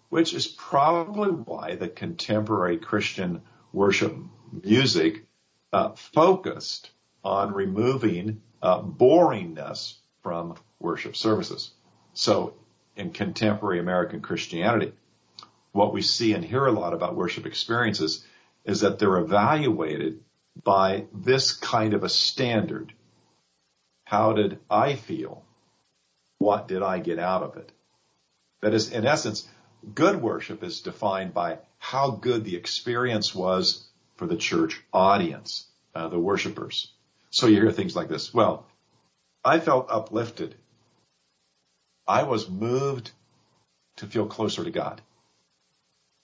which 0.09 0.33
is 0.33 0.47
probably 0.47 1.31
why 1.31 1.75
the 1.75 1.88
contemporary 1.88 2.78
Christian 2.78 3.43
worship 3.73 4.17
music 4.64 5.26
uh, 5.73 5.90
focused 5.90 6.90
on 7.23 7.52
removing 7.52 8.40
uh, 8.62 8.81
boringness 8.81 9.95
from 10.23 10.55
worship 10.81 11.17
services. 11.17 11.73
So 12.14 12.55
in 12.97 13.11
contemporary 13.11 13.78
American 13.78 14.21
Christianity, 14.21 14.93
what 15.73 15.93
we 15.93 16.02
see 16.02 16.33
and 16.33 16.45
hear 16.45 16.67
a 16.67 16.73
lot 16.73 16.95
about 16.95 17.14
worship 17.14 17.47
experiences 17.47 18.25
is 18.64 18.81
that 18.81 18.99
they're 18.99 19.19
evaluated 19.19 20.21
by 20.64 21.06
this 21.12 21.52
kind 21.52 21.94
of 21.94 22.04
a 22.04 22.08
standard. 22.08 22.92
How 24.04 24.32
did 24.32 24.58
I 24.70 24.94
feel? 24.94 25.44
What 26.38 26.68
did 26.68 26.82
I 26.82 26.98
get 26.98 27.18
out 27.18 27.42
of 27.42 27.56
it? 27.56 27.72
That 28.60 28.74
is, 28.74 28.90
in 28.90 29.06
essence, 29.06 29.46
good 29.94 30.20
worship 30.20 30.62
is 30.62 30.80
defined 30.80 31.34
by 31.34 31.58
how 31.78 32.10
good 32.10 32.44
the 32.44 32.56
experience 32.56 33.34
was 33.34 33.86
for 34.16 34.26
the 34.26 34.36
church 34.36 34.82
audience, 34.92 35.66
uh, 35.94 36.08
the 36.08 36.18
worshipers. 36.18 36.92
So 37.30 37.46
you 37.46 37.60
hear 37.60 37.72
things 37.72 37.94
like 37.94 38.08
this. 38.08 38.34
Well, 38.34 38.66
I 39.44 39.60
felt 39.60 39.90
uplifted. 39.90 40.56
I 42.06 42.24
was 42.24 42.48
moved 42.48 43.10
to 43.96 44.06
feel 44.06 44.26
closer 44.26 44.64
to 44.64 44.70
God. 44.70 45.02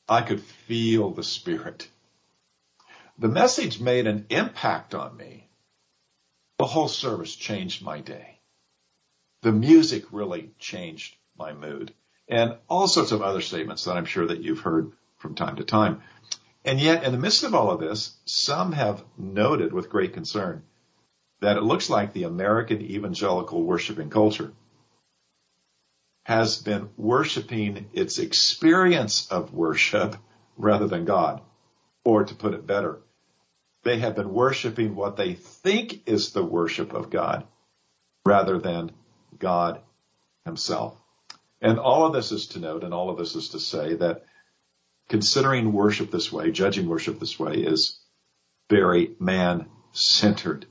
I 0.08 0.22
could 0.22 0.40
feel 0.40 1.10
the 1.10 1.22
Spirit. 1.22 1.88
The 3.18 3.28
message 3.28 3.80
made 3.80 4.06
an 4.06 4.26
impact 4.30 4.94
on 4.94 5.16
me. 5.16 5.49
The 6.59 6.66
whole 6.66 6.88
service 6.88 7.35
changed 7.35 7.83
my 7.83 8.00
day. 8.00 8.40
The 9.42 9.52
music 9.52 10.04
really 10.11 10.50
changed 10.59 11.16
my 11.37 11.52
mood 11.52 11.92
and 12.28 12.56
all 12.68 12.88
sorts 12.88 13.12
of 13.12 13.23
other 13.23 13.40
statements 13.40 13.85
that 13.85 13.97
I'm 13.97 14.04
sure 14.04 14.26
that 14.26 14.42
you've 14.42 14.61
heard 14.61 14.92
from 15.18 15.35
time 15.35 15.56
to 15.56 15.64
time. 15.64 16.02
And 16.64 16.80
yet 16.80 17.04
in 17.04 17.12
the 17.12 17.18
midst 17.18 17.44
of 17.44 17.54
all 17.54 17.71
of 17.71 17.80
this, 17.80 18.16
some 18.25 18.73
have 18.73 19.04
noted 19.18 19.73
with 19.73 19.90
great 19.90 20.14
concern 20.14 20.62
that 21.40 21.56
it 21.56 21.62
looks 21.62 21.90
like 21.90 22.12
the 22.12 22.25
American 22.25 22.80
evangelical 22.80 23.62
worshiping 23.62 24.11
culture 24.11 24.52
has 26.25 26.56
been 26.56 26.88
worshiping 26.97 27.90
its 27.92 28.18
experience 28.18 29.28
of 29.28 29.52
worship 29.52 30.16
rather 30.56 30.88
than 30.88 31.04
God. 31.04 31.42
Or 32.04 32.25
to 32.25 32.34
put 32.34 32.54
it 32.54 32.66
better, 32.66 33.00
they 33.82 33.99
have 33.99 34.16
been 34.16 34.32
worshiping 34.32 34.94
what 34.94 35.16
they 35.16 35.34
think 35.34 36.06
is 36.06 36.32
the 36.32 36.44
worship 36.44 36.92
of 36.92 37.11
God 37.11 37.46
rather 38.25 38.58
than 38.58 38.92
God 39.38 39.80
himself. 40.44 40.96
And 41.61 41.78
all 41.78 42.06
of 42.06 42.12
this 42.12 42.32
is 42.32 42.49
to 42.49 42.58
note, 42.58 42.84
and 42.84 42.92
all 42.92 43.11
of 43.11 43.18
this 43.18 43.34
is 43.34 43.50
to 43.50 43.58
say 43.58 43.94
that 43.94 44.25
considering 45.08 45.73
worship 45.73 46.11
this 46.11 46.30
way, 46.30 46.50
judging 46.50 46.88
worship 46.88 47.18
this 47.18 47.38
way 47.38 47.54
is 47.54 47.99
very 48.68 49.14
man 49.18 49.66
centered. 49.92 50.66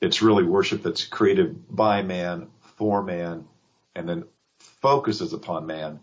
It's 0.00 0.22
really 0.22 0.44
worship 0.44 0.82
that's 0.82 1.04
created 1.04 1.64
by 1.68 2.02
man, 2.02 2.48
for 2.76 3.02
man, 3.02 3.46
and 3.94 4.08
then 4.08 4.24
focuses 4.58 5.32
upon 5.32 5.66
man. 5.66 6.00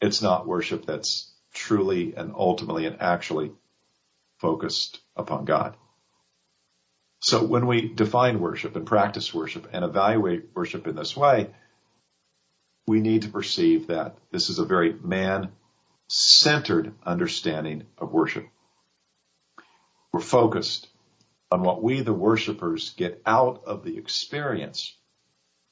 It's 0.00 0.22
not 0.22 0.46
worship 0.46 0.86
that's 0.86 1.29
truly 1.52 2.14
and 2.16 2.32
ultimately 2.34 2.86
and 2.86 3.00
actually 3.00 3.52
focused 4.38 5.00
upon 5.16 5.44
God. 5.44 5.76
So 7.20 7.44
when 7.44 7.66
we 7.66 7.88
define 7.88 8.40
worship 8.40 8.76
and 8.76 8.86
practice 8.86 9.34
worship 9.34 9.68
and 9.72 9.84
evaluate 9.84 10.50
worship 10.54 10.86
in 10.86 10.96
this 10.96 11.16
way, 11.16 11.50
we 12.86 13.00
need 13.00 13.22
to 13.22 13.28
perceive 13.28 13.88
that 13.88 14.16
this 14.30 14.48
is 14.48 14.58
a 14.58 14.64
very 14.64 14.94
man 14.94 15.52
centered 16.08 16.92
understanding 17.04 17.86
of 17.98 18.12
worship. 18.12 18.48
We're 20.12 20.20
focused 20.20 20.88
on 21.52 21.62
what 21.62 21.82
we, 21.82 22.00
the 22.00 22.12
worshipers, 22.12 22.90
get 22.96 23.22
out 23.26 23.62
of 23.66 23.84
the 23.84 23.98
experience 23.98 24.96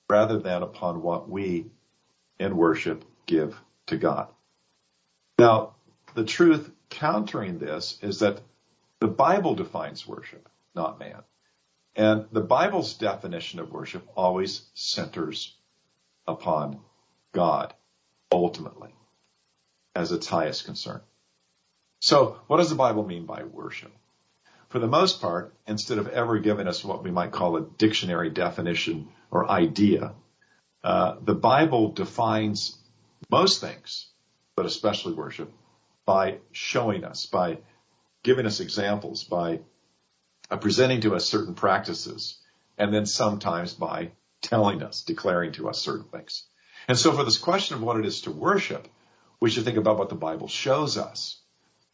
rather 0.08 0.38
than 0.38 0.62
upon 0.62 1.02
what 1.02 1.28
we 1.28 1.66
in 2.38 2.56
worship 2.56 3.04
give 3.26 3.61
to 3.87 3.97
God. 3.97 4.28
Now, 5.38 5.76
the 6.14 6.25
truth 6.25 6.71
countering 6.90 7.59
this 7.59 7.99
is 8.02 8.21
that 8.21 8.40
the 9.00 9.07
Bible 9.07 9.54
defines 9.54 10.07
worship, 10.07 10.49
not 10.75 10.99
man. 10.99 11.23
And 11.95 12.26
the 12.33 12.40
Bible's 12.40 12.95
definition 12.95 13.61
of 13.61 13.73
worship 13.73 14.07
always 14.16 14.68
centers 14.75 15.54
upon 16.26 16.80
God, 17.33 17.75
ultimately, 18.30 18.95
as 19.95 20.12
its 20.12 20.26
highest 20.26 20.64
concern. 20.64 21.00
So 22.00 22.38
what 22.47 22.59
does 22.59 22.71
the 22.71 22.76
Bible 22.76 23.07
mean 23.07 23.26
by 23.26 23.45
worship? 23.45 23.92
For 24.68 24.78
the 24.78 24.87
most 24.87 25.21
part, 25.21 25.54
instead 25.66 25.99
of 25.99 26.09
ever 26.09 26.38
giving 26.38 26.68
us 26.68 26.85
what 26.85 27.02
we 27.02 27.11
might 27.11 27.33
call 27.33 27.57
a 27.57 27.62
dictionary 27.62 28.30
definition 28.30 29.09
or 29.30 29.50
idea, 29.50 30.14
uh, 30.85 31.16
the 31.23 31.35
Bible 31.35 31.92
defines 31.92 32.76
most 33.30 33.61
things, 33.61 34.07
but 34.58 34.66
especially 34.66 35.12
worship, 35.12 35.52
by 36.04 36.38
showing 36.50 37.04
us, 37.04 37.26
by 37.26 37.58
giving 38.24 38.44
us 38.44 38.58
examples, 38.58 39.22
by 39.22 39.60
uh, 40.50 40.56
presenting 40.56 41.00
to 41.00 41.14
us 41.14 41.26
certain 41.26 41.54
practices, 41.54 42.38
and 42.76 42.92
then 42.92 43.06
sometimes 43.06 43.72
by 43.72 44.10
telling 44.42 44.82
us, 44.82 45.02
declaring 45.02 45.52
to 45.52 45.68
us 45.68 45.78
certain 45.78 46.06
things. 46.06 46.42
And 46.88 46.98
so 46.98 47.12
for 47.12 47.22
this 47.22 47.38
question 47.38 47.76
of 47.76 47.82
what 47.84 48.00
it 48.00 48.04
is 48.04 48.22
to 48.22 48.32
worship, 48.32 48.88
we 49.38 49.48
should 49.48 49.64
think 49.64 49.78
about 49.78 49.96
what 49.96 50.08
the 50.08 50.16
Bible 50.16 50.48
shows 50.48 50.98
us. 50.98 51.40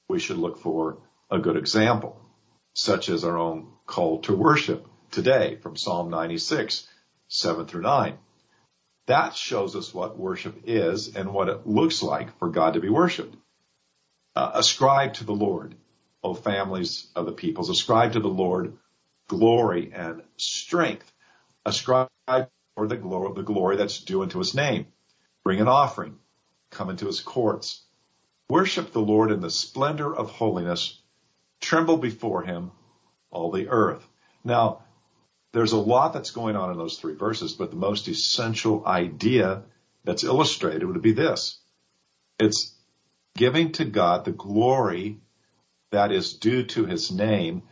We 0.09 0.19
should 0.19 0.39
look 0.39 0.59
for 0.59 0.97
a 1.31 1.39
good 1.39 1.59
example 1.59 2.19
such 2.73 3.11
as 3.11 3.25
our 3.25 3.37
own 3.37 3.69
call 3.85 4.23
to 4.23 4.35
worship 4.35 4.87
today 5.11 5.57
from 5.57 5.77
Psalm 5.77 6.09
96, 6.09 6.89
7 7.29 7.67
through 7.67 7.83
9. 7.83 8.17
That 9.07 9.37
shows 9.37 9.77
us 9.77 9.93
what 9.93 10.19
worship 10.19 10.63
is 10.65 11.15
and 11.15 11.33
what 11.33 11.49
it 11.49 11.67
looks 11.67 12.03
like 12.03 12.39
for 12.39 12.49
God 12.49 12.75
to 12.75 12.81
be 12.81 12.89
worshiped. 12.89 13.37
Uh, 14.35 14.53
ascribe 14.55 15.15
to 15.15 15.25
the 15.25 15.35
Lord, 15.35 15.75
O 16.23 16.35
families 16.35 17.09
of 17.15 17.27
the 17.27 17.33
peoples, 17.33 17.71
ascribe 17.71 18.13
to 18.13 18.21
the 18.21 18.29
Lord 18.29 18.79
glory 19.29 19.93
and 19.95 20.23
strength. 20.37 21.11
Ascribe 21.67 22.09
for 22.75 22.89
the 22.89 22.97
glory, 22.97 23.33
the 23.35 23.43
glory 23.43 23.77
that's 23.77 24.01
due 24.01 24.23
unto 24.23 24.39
his 24.39 24.55
name. 24.55 24.87
Bring 25.45 25.61
an 25.61 25.69
offering. 25.69 26.19
Come 26.71 26.91
into 26.91 27.07
his 27.07 27.21
courts. 27.21 27.83
Worship 28.49 28.93
the 28.93 29.01
Lord 29.01 29.31
in 29.31 29.41
the 29.41 29.51
splendor 29.51 30.15
of 30.15 30.31
holiness 30.31 31.01
tremble 31.61 31.97
before 31.97 32.43
him, 32.43 32.71
all 33.31 33.51
the 33.51 33.69
earth. 33.69 34.07
Now, 34.45 34.84
there's 35.55 35.73
a 35.73 35.79
lot 35.79 36.13
that's 36.13 36.33
going 36.33 36.57
on 36.57 36.73
in 36.73 36.79
those 36.79 36.99
three 36.99 37.15
verses, 37.15 37.53
but 37.53 37.71
the 37.71 37.77
most 37.77 38.09
essential 38.09 38.85
idea 38.85 39.63
that's 40.03 40.25
illustrated 40.25 40.85
would 40.85 41.01
be 41.01 41.13
this. 41.13 41.61
It's 42.41 42.75
giving 43.37 43.71
to 43.73 43.85
God 43.85 44.25
the 44.25 44.33
glory 44.33 45.21
that 45.93 46.11
is 46.11 46.35
due 46.35 46.65
to 46.65 46.87
his 46.87 47.13
name, 47.13 47.63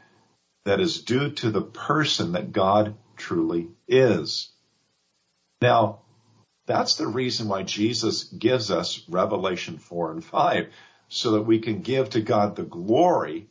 that 0.64 0.78
is 0.78 1.02
due 1.02 1.32
to 1.32 1.50
the 1.50 1.60
person 1.60 2.32
that 2.32 2.52
God 2.52 2.94
truly 3.16 3.70
is. 3.88 4.52
Now, 5.60 6.02
that's 6.66 6.94
the 6.94 7.08
reason 7.08 7.48
why 7.48 7.64
Jesus 7.64 8.22
gives 8.22 8.70
us 8.70 9.04
Revelation 9.08 9.78
4 9.78 10.12
and 10.12 10.24
5, 10.24 10.68
so 11.08 11.32
that 11.32 11.42
we 11.42 11.58
can 11.58 11.80
give 11.80 12.10
to 12.10 12.20
God 12.20 12.54
the 12.54 12.62
glory 12.62 13.48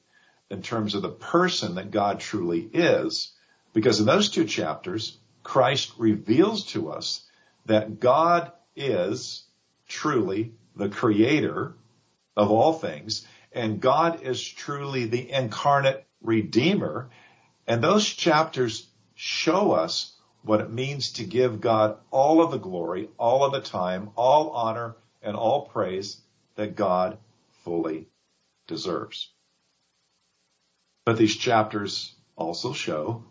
in 0.50 0.62
terms 0.62 0.96
of 0.96 1.02
the 1.02 1.10
person 1.10 1.76
that 1.76 1.92
God 1.92 2.22
truly 2.22 2.62
is. 2.62 3.34
Because 3.74 4.00
in 4.00 4.06
those 4.06 4.30
two 4.30 4.46
chapters, 4.46 5.18
Christ 5.44 5.94
reveals 5.98 6.66
to 6.68 6.92
us 6.92 7.26
that 7.66 8.00
God 8.00 8.52
is 8.76 9.44
truly 9.88 10.54
the 10.76 10.90
creator 10.90 11.74
of 12.36 12.52
all 12.52 12.74
things 12.74 13.26
and 13.52 13.82
God 13.82 14.24
is 14.24 14.42
truly 14.42 15.06
the 15.06 15.30
incarnate 15.30 16.06
redeemer. 16.22 17.10
And 17.68 17.84
those 17.84 18.06
chapters 18.06 18.88
show 19.16 19.74
us 19.74 20.14
what 20.44 20.62
it 20.62 20.72
means 20.72 21.14
to 21.14 21.24
give 21.24 21.62
God 21.62 21.98
all 22.10 22.42
of 22.42 22.52
the 22.52 22.58
glory, 22.58 23.10
all 23.18 23.44
of 23.44 23.52
the 23.52 23.62
time, 23.62 24.10
all 24.16 24.52
honor, 24.52 24.96
and 25.22 25.36
all 25.36 25.66
praise 25.68 26.20
that 26.56 26.76
God 26.76 27.18
fully 27.64 28.08
deserves. 28.68 29.30
But 31.06 31.18
these 31.18 31.36
chapters 31.36 32.16
also 32.36 32.74
show 32.74 33.24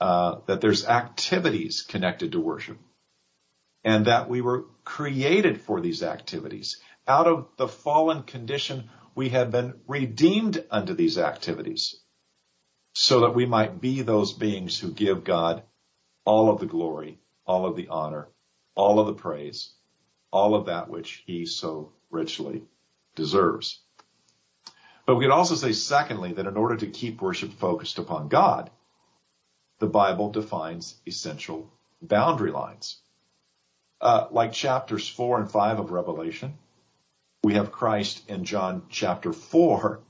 uh, 0.00 0.36
that 0.46 0.60
there's 0.60 0.86
activities 0.86 1.82
connected 1.82 2.32
to 2.32 2.40
worship 2.40 2.78
and 3.84 4.06
that 4.06 4.28
we 4.28 4.40
were 4.40 4.64
created 4.84 5.60
for 5.60 5.80
these 5.80 6.02
activities. 6.02 6.80
Out 7.06 7.26
of 7.26 7.48
the 7.56 7.68
fallen 7.68 8.22
condition, 8.22 8.88
we 9.14 9.28
have 9.30 9.50
been 9.50 9.74
redeemed 9.86 10.64
unto 10.70 10.94
these 10.94 11.18
activities 11.18 11.96
so 12.94 13.20
that 13.20 13.34
we 13.34 13.44
might 13.44 13.80
be 13.80 14.02
those 14.02 14.32
beings 14.32 14.78
who 14.78 14.90
give 14.90 15.24
God 15.24 15.62
all 16.24 16.50
of 16.50 16.60
the 16.60 16.66
glory, 16.66 17.18
all 17.46 17.66
of 17.66 17.76
the 17.76 17.88
honor, 17.88 18.28
all 18.74 18.98
of 18.98 19.06
the 19.06 19.12
praise, 19.14 19.74
all 20.32 20.54
of 20.54 20.66
that 20.66 20.88
which 20.88 21.22
he 21.26 21.44
so 21.44 21.92
richly 22.10 22.62
deserves. 23.14 23.80
But 25.06 25.16
we 25.16 25.24
could 25.24 25.32
also 25.32 25.54
say, 25.54 25.72
secondly, 25.72 26.32
that 26.32 26.46
in 26.46 26.56
order 26.56 26.76
to 26.76 26.86
keep 26.86 27.20
worship 27.20 27.52
focused 27.52 27.98
upon 27.98 28.28
God, 28.28 28.70
the 29.78 29.86
Bible 29.86 30.30
defines 30.30 30.94
essential 31.06 31.70
boundary 32.00 32.50
lines. 32.50 32.98
Uh, 34.00 34.26
like 34.30 34.52
chapters 34.52 35.08
4 35.08 35.40
and 35.40 35.50
5 35.50 35.78
of 35.78 35.90
Revelation, 35.90 36.58
we 37.42 37.54
have 37.54 37.72
Christ 37.72 38.28
in 38.28 38.44
John 38.44 38.82
chapter 38.90 39.32
4 39.32 40.00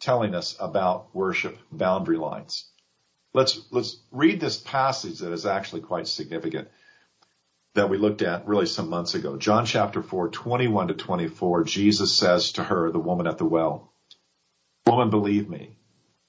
telling 0.00 0.34
us 0.34 0.56
about 0.60 1.14
worship 1.14 1.58
boundary 1.70 2.18
lines. 2.18 2.66
Let's, 3.34 3.60
let's 3.70 3.98
read 4.10 4.40
this 4.40 4.56
passage 4.56 5.18
that 5.18 5.32
is 5.32 5.46
actually 5.46 5.82
quite 5.82 6.08
significant 6.08 6.68
that 7.74 7.90
we 7.90 7.98
looked 7.98 8.22
at 8.22 8.46
really 8.46 8.66
some 8.66 8.88
months 8.88 9.14
ago. 9.14 9.36
John 9.36 9.66
chapter 9.66 10.02
4, 10.02 10.28
21 10.28 10.88
to 10.88 10.94
24, 10.94 11.64
Jesus 11.64 12.16
says 12.16 12.52
to 12.52 12.64
her, 12.64 12.90
the 12.90 12.98
woman 12.98 13.26
at 13.26 13.36
the 13.36 13.44
well, 13.44 13.92
Woman, 14.86 15.10
believe 15.10 15.48
me, 15.48 15.76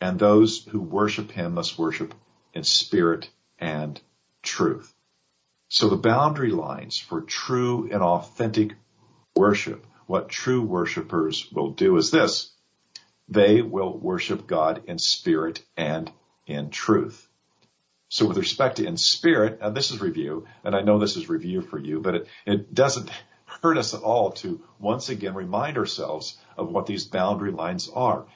and 0.00 0.18
those 0.18 0.64
who 0.64 0.80
worship 0.80 1.30
him 1.30 1.54
must 1.54 1.78
worship 1.78 2.14
in 2.52 2.64
spirit 2.64 3.30
and 3.58 4.00
truth. 4.42 4.94
So 5.68 5.88
the 5.88 5.96
boundary 5.96 6.50
lines 6.50 6.98
for 6.98 7.22
true 7.22 7.88
and 7.90 8.02
authentic 8.02 8.74
worship, 9.34 9.86
what 10.06 10.28
true 10.28 10.62
worshipers 10.62 11.50
will 11.52 11.70
do 11.70 11.96
is 11.96 12.10
this. 12.10 12.52
They 13.28 13.62
will 13.62 13.98
worship 13.98 14.46
God 14.46 14.82
in 14.86 14.98
spirit 14.98 15.64
and 15.76 16.10
in 16.46 16.70
truth. 16.70 17.28
So 18.08 18.26
with 18.26 18.36
respect 18.36 18.76
to 18.76 18.86
in 18.86 18.96
spirit, 18.96 19.58
and 19.60 19.76
this 19.76 19.90
is 19.90 20.00
review, 20.00 20.46
and 20.62 20.76
I 20.76 20.82
know 20.82 20.98
this 20.98 21.16
is 21.16 21.28
review 21.28 21.62
for 21.62 21.78
you, 21.78 22.00
but 22.00 22.14
it, 22.14 22.28
it 22.46 22.74
doesn't 22.74 23.10
hurt 23.62 23.78
us 23.78 23.94
at 23.94 24.02
all 24.02 24.32
to 24.32 24.62
once 24.78 25.08
again 25.08 25.34
remind 25.34 25.78
ourselves 25.78 26.38
of 26.56 26.70
what 26.70 26.86
these 26.86 27.04
boundary 27.04 27.50
lines 27.50 27.90
are. 27.92 28.26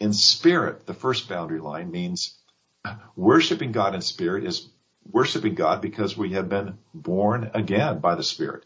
In 0.00 0.12
spirit, 0.12 0.86
the 0.86 0.94
first 0.94 1.28
boundary 1.28 1.60
line 1.60 1.90
means 1.90 2.38
worshiping 3.16 3.72
God 3.72 3.94
in 3.94 4.00
spirit 4.00 4.44
is 4.44 4.68
worshiping 5.10 5.54
God 5.54 5.80
because 5.80 6.16
we 6.16 6.32
have 6.32 6.48
been 6.48 6.78
born 6.92 7.50
again 7.54 7.98
by 8.00 8.14
the 8.14 8.22
Spirit. 8.22 8.64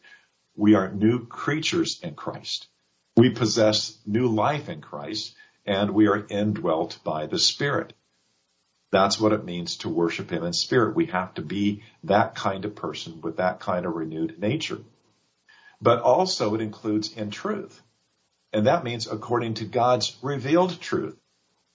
We 0.57 0.75
are 0.75 0.93
new 0.93 1.27
creatures 1.27 2.01
in 2.03 2.15
Christ. 2.15 2.69
We 3.17 3.31
possess 3.31 3.97
new 4.07 4.29
life 4.29 4.69
in 4.69 4.81
Christ 4.81 5.35
and 5.65 5.91
we 5.93 6.09
are 6.09 6.27
indwelt 6.29 6.99
by 7.05 7.27
the 7.27 7.39
Spirit. 7.39 7.93
That's 8.91 9.19
what 9.19 9.33
it 9.33 9.45
means 9.45 9.79
to 9.79 9.89
worship 9.89 10.31
Him 10.31 10.45
in 10.45 10.53
spirit. 10.53 10.95
We 10.95 11.07
have 11.07 11.33
to 11.35 11.43
be 11.43 11.83
that 12.05 12.35
kind 12.35 12.65
of 12.65 12.75
person 12.75 13.23
with 13.23 13.39
that 13.39 13.61
kind 13.61 13.87
of 13.87 13.95
renewed 13.95 14.39
nature. 14.39 14.81
But 15.81 16.03
also 16.03 16.55
it 16.55 16.61
includes 16.61 17.13
in 17.17 17.31
truth. 17.31 17.81
And 18.53 18.67
that 18.67 18.85
means 18.85 19.07
according 19.07 19.55
to 19.55 19.65
God's 19.65 20.15
revealed 20.21 20.79
truth, 20.79 21.17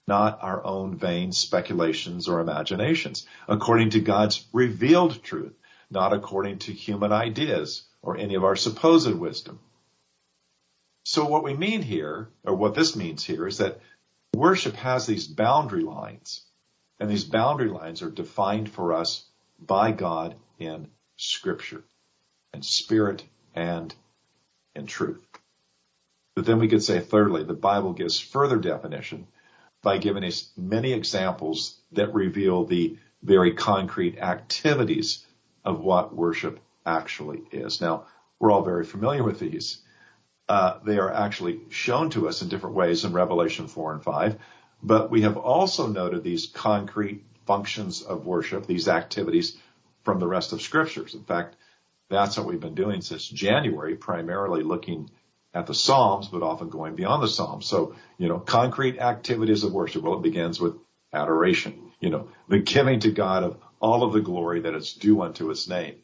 not 0.07 0.39
our 0.41 0.63
own 0.63 0.95
vain 0.95 1.31
speculations 1.31 2.27
or 2.27 2.39
imaginations, 2.39 3.25
according 3.47 3.89
to 3.91 3.99
God's 3.99 4.45
revealed 4.53 5.21
truth, 5.21 5.53
not 5.91 6.13
according 6.13 6.59
to 6.59 6.71
human 6.71 7.11
ideas 7.11 7.83
or 8.01 8.17
any 8.17 8.35
of 8.35 8.43
our 8.43 8.55
supposed 8.55 9.13
wisdom. 9.13 9.59
So 11.03 11.25
what 11.25 11.43
we 11.43 11.53
mean 11.53 11.81
here, 11.81 12.29
or 12.43 12.55
what 12.55 12.75
this 12.75 12.95
means 12.95 13.23
here, 13.23 13.47
is 13.47 13.57
that 13.57 13.79
worship 14.33 14.75
has 14.75 15.05
these 15.05 15.27
boundary 15.27 15.83
lines 15.83 16.43
and 16.99 17.09
these 17.09 17.23
boundary 17.23 17.69
lines 17.69 18.01
are 18.01 18.09
defined 18.09 18.69
for 18.69 18.93
us 18.93 19.23
by 19.59 19.91
God 19.91 20.35
in 20.59 20.89
scripture 21.17 21.83
and 22.53 22.63
spirit 22.65 23.23
and 23.55 23.93
in 24.75 24.85
truth. 24.85 25.25
But 26.35 26.45
then 26.45 26.59
we 26.59 26.67
could 26.67 26.83
say 26.83 26.99
thirdly, 26.99 27.43
the 27.43 27.53
Bible 27.53 27.93
gives 27.93 28.19
further 28.19 28.57
definition 28.57 29.27
by 29.81 29.97
giving 29.97 30.23
us 30.23 30.51
many 30.57 30.93
examples 30.93 31.77
that 31.91 32.13
reveal 32.13 32.65
the 32.65 32.97
very 33.23 33.53
concrete 33.53 34.17
activities 34.19 35.25
of 35.63 35.81
what 35.81 36.15
worship 36.15 36.59
actually 36.85 37.41
is. 37.51 37.81
Now, 37.81 38.05
we're 38.39 38.51
all 38.51 38.63
very 38.63 38.85
familiar 38.85 39.23
with 39.23 39.39
these. 39.39 39.79
Uh, 40.47 40.79
they 40.85 40.97
are 40.97 41.11
actually 41.11 41.59
shown 41.69 42.09
to 42.11 42.27
us 42.27 42.41
in 42.41 42.49
different 42.49 42.75
ways 42.75 43.03
in 43.03 43.11
Revelation 43.11 43.67
4 43.67 43.93
and 43.93 44.03
5. 44.03 44.37
But 44.81 45.09
we 45.09 45.21
have 45.21 45.37
also 45.37 45.87
noted 45.87 46.23
these 46.23 46.47
concrete 46.47 47.23
functions 47.45 48.01
of 48.01 48.25
worship, 48.25 48.65
these 48.65 48.87
activities 48.87 49.57
from 50.03 50.19
the 50.19 50.27
rest 50.27 50.53
of 50.53 50.61
scriptures. 50.61 51.15
In 51.15 51.23
fact, 51.23 51.55
that's 52.09 52.37
what 52.37 52.45
we've 52.45 52.59
been 52.59 52.75
doing 52.75 53.01
since 53.01 53.27
January, 53.27 53.95
primarily 53.95 54.63
looking 54.63 55.09
at 55.57 55.67
the 55.67 55.75
Psalms, 55.75 56.27
but 56.27 56.43
often 56.43 56.69
going 56.69 56.95
beyond 56.95 57.23
the 57.23 57.27
Psalms. 57.27 57.65
So, 57.65 57.95
you 58.17 58.29
know, 58.29 58.39
concrete 58.39 58.99
activities 58.99 59.63
of 59.63 59.73
worship. 59.73 60.03
Well, 60.03 60.19
it 60.19 60.23
begins 60.23 60.59
with 60.59 60.75
adoration, 61.13 61.91
you 61.99 62.09
know, 62.11 62.29
the 62.49 62.59
giving 62.59 63.01
to 63.01 63.11
God 63.11 63.43
of 63.43 63.57
all 63.81 64.03
of 64.03 64.13
the 64.13 64.21
glory 64.21 64.61
that 64.61 64.75
is 64.75 64.93
due 64.93 65.21
unto 65.21 65.47
his 65.47 65.69
name. 65.69 65.95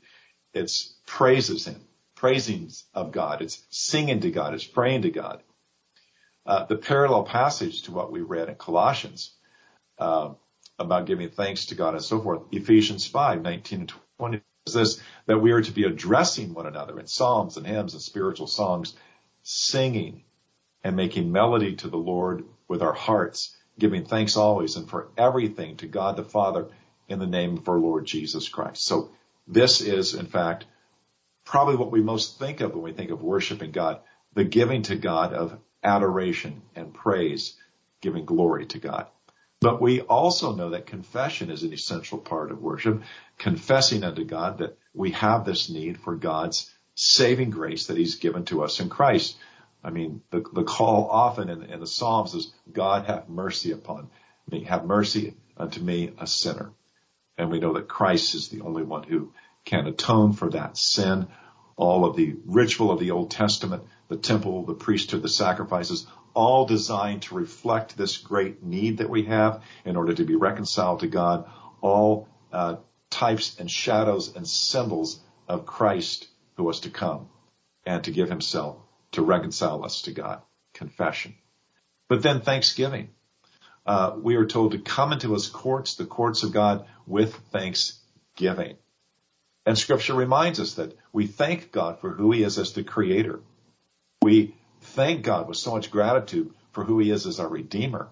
It's 0.53 0.95
praises 1.05 1.67
him, 1.67 1.81
praising 2.15 2.71
of 2.93 3.11
God. 3.11 3.41
It's 3.41 3.63
singing 3.69 4.21
to 4.21 4.31
God. 4.31 4.53
It's 4.53 4.65
praying 4.65 5.03
to 5.03 5.11
God 5.11 5.43
uh, 6.45 6.65
the 6.65 6.77
parallel 6.77 7.23
passage 7.23 7.83
to 7.83 7.91
what 7.91 8.11
we 8.11 8.21
read 8.21 8.49
in 8.49 8.55
Colossians 8.55 9.33
uh, 9.99 10.31
about 10.79 11.05
giving 11.05 11.29
thanks 11.29 11.67
to 11.67 11.75
God 11.75 11.95
and 11.95 12.03
so 12.03 12.21
forth. 12.21 12.43
Ephesians 12.51 13.05
5, 13.05 13.41
19 13.41 13.79
and 13.81 13.93
20 14.19 14.41
is 14.67 14.73
this, 14.73 15.01
that 15.27 15.39
we 15.39 15.51
are 15.51 15.61
to 15.61 15.71
be 15.71 15.83
addressing 15.83 16.53
one 16.53 16.67
another 16.67 16.99
in 16.99 17.07
psalms 17.07 17.57
and 17.57 17.67
hymns 17.67 17.93
and 17.93 18.01
spiritual 18.01 18.47
songs, 18.47 18.93
singing 19.43 20.23
and 20.83 20.95
making 20.95 21.31
melody 21.31 21.75
to 21.75 21.87
the 21.87 21.97
Lord 21.97 22.45
with 22.67 22.81
our 22.81 22.93
hearts, 22.93 23.55
giving 23.77 24.05
thanks 24.05 24.35
always 24.35 24.75
and 24.75 24.89
for 24.89 25.09
everything 25.17 25.77
to 25.77 25.87
God 25.87 26.17
the 26.17 26.23
Father 26.23 26.67
in 27.07 27.19
the 27.19 27.27
name 27.27 27.57
of 27.57 27.69
our 27.69 27.77
Lord 27.77 28.05
Jesus 28.05 28.49
Christ. 28.49 28.85
So 28.85 29.11
this 29.47 29.81
is, 29.81 30.13
in 30.13 30.25
fact, 30.25 30.65
probably 31.45 31.75
what 31.75 31.91
we 31.91 32.01
most 32.01 32.39
think 32.39 32.61
of 32.61 32.73
when 32.73 32.83
we 32.83 32.93
think 32.93 33.11
of 33.11 33.21
worshiping 33.21 33.71
God, 33.71 33.99
the 34.33 34.43
giving 34.43 34.81
to 34.83 34.95
God 34.95 35.33
of 35.33 35.59
adoration 35.83 36.61
and 36.75 36.93
praise, 36.93 37.55
giving 38.01 38.25
glory 38.25 38.65
to 38.67 38.79
God. 38.79 39.07
But 39.59 39.81
we 39.81 40.01
also 40.01 40.55
know 40.55 40.71
that 40.71 40.87
confession 40.87 41.49
is 41.49 41.63
an 41.63 41.73
essential 41.73 42.17
part 42.17 42.51
of 42.51 42.61
worship, 42.61 43.01
confessing 43.37 44.03
unto 44.03 44.25
God 44.25 44.57
that 44.57 44.77
we 44.93 45.11
have 45.11 45.45
this 45.45 45.69
need 45.69 45.99
for 45.99 46.15
God's 46.15 46.72
saving 46.95 47.49
grace 47.49 47.87
that 47.87 47.97
he's 47.97 48.15
given 48.15 48.45
to 48.45 48.63
us 48.63 48.79
in 48.79 48.89
Christ. 48.89 49.37
I 49.83 49.89
mean, 49.89 50.21
the, 50.31 50.43
the 50.53 50.63
call 50.63 51.09
often 51.09 51.49
in, 51.49 51.63
in 51.63 51.79
the 51.79 51.87
Psalms 51.87 52.33
is, 52.33 52.53
God 52.71 53.05
have 53.05 53.29
mercy 53.29 53.71
upon 53.71 54.09
me, 54.49 54.63
have 54.65 54.85
mercy 54.85 55.35
unto 55.57 55.81
me, 55.81 56.13
a 56.17 56.27
sinner. 56.27 56.71
And 57.37 57.51
we 57.51 57.59
know 57.59 57.73
that 57.73 57.87
Christ 57.87 58.35
is 58.35 58.49
the 58.49 58.61
only 58.61 58.83
one 58.83 59.03
who 59.03 59.33
can 59.65 59.87
atone 59.87 60.33
for 60.33 60.49
that 60.51 60.77
sin. 60.77 61.27
All 61.75 62.05
of 62.05 62.15
the 62.15 62.35
ritual 62.45 62.91
of 62.91 62.99
the 62.99 63.11
Old 63.11 63.31
Testament 63.31 63.83
the 64.13 64.19
temple, 64.19 64.65
the 64.65 64.73
priesthood, 64.73 65.23
the 65.23 65.29
sacrifices, 65.29 66.05
all 66.35 66.65
designed 66.65 67.23
to 67.23 67.35
reflect 67.35 67.97
this 67.97 68.17
great 68.17 68.63
need 68.63 68.97
that 68.97 69.09
we 69.09 69.23
have 69.23 69.63
in 69.85 69.95
order 69.95 70.13
to 70.13 70.23
be 70.23 70.35
reconciled 70.35 70.99
to 70.99 71.07
God, 71.07 71.49
all 71.81 72.27
uh, 72.51 72.75
types 73.09 73.57
and 73.59 73.69
shadows 73.69 74.35
and 74.35 74.47
symbols 74.47 75.19
of 75.47 75.65
Christ 75.65 76.27
who 76.55 76.63
was 76.63 76.81
to 76.81 76.89
come 76.89 77.29
and 77.85 78.03
to 78.03 78.11
give 78.11 78.29
himself 78.29 78.77
to 79.13 79.21
reconcile 79.21 79.83
us 79.83 80.03
to 80.03 80.11
God. 80.11 80.41
Confession. 80.73 81.35
But 82.07 82.21
then 82.21 82.41
thanksgiving. 82.41 83.09
Uh, 83.85 84.15
we 84.21 84.35
are 84.35 84.45
told 84.45 84.71
to 84.71 84.79
come 84.79 85.13
into 85.13 85.33
his 85.33 85.47
courts, 85.47 85.95
the 85.95 86.05
courts 86.05 86.43
of 86.43 86.53
God, 86.53 86.85
with 87.05 87.35
thanksgiving. 87.51 88.77
And 89.65 89.77
scripture 89.77 90.13
reminds 90.13 90.59
us 90.59 90.75
that 90.75 90.97
we 91.11 91.27
thank 91.27 91.71
God 91.71 91.99
for 91.99 92.11
who 92.11 92.31
he 92.31 92.43
is 92.43 92.57
as 92.57 92.73
the 92.73 92.83
creator. 92.83 93.39
We 94.21 94.55
thank 94.81 95.23
God 95.23 95.47
with 95.47 95.57
so 95.57 95.71
much 95.71 95.91
gratitude 95.91 96.53
for 96.71 96.83
who 96.83 96.99
he 96.99 97.11
is 97.11 97.25
as 97.25 97.39
our 97.39 97.47
redeemer. 97.47 98.09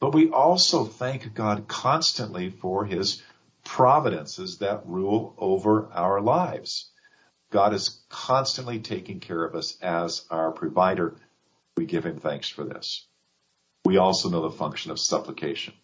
But 0.00 0.14
we 0.14 0.30
also 0.30 0.84
thank 0.84 1.34
God 1.34 1.66
constantly 1.66 2.50
for 2.50 2.84
his 2.84 3.22
providences 3.64 4.58
that 4.58 4.86
rule 4.86 5.34
over 5.36 5.88
our 5.92 6.20
lives. 6.20 6.90
God 7.50 7.72
is 7.72 8.00
constantly 8.08 8.80
taking 8.80 9.20
care 9.20 9.42
of 9.42 9.54
us 9.54 9.78
as 9.80 10.24
our 10.30 10.52
provider. 10.52 11.16
We 11.76 11.86
give 11.86 12.04
him 12.04 12.18
thanks 12.18 12.48
for 12.48 12.64
this. 12.64 13.06
We 13.84 13.96
also 13.96 14.28
know 14.28 14.42
the 14.42 14.50
function 14.50 14.90
of 14.90 14.98
supplication. 14.98 15.74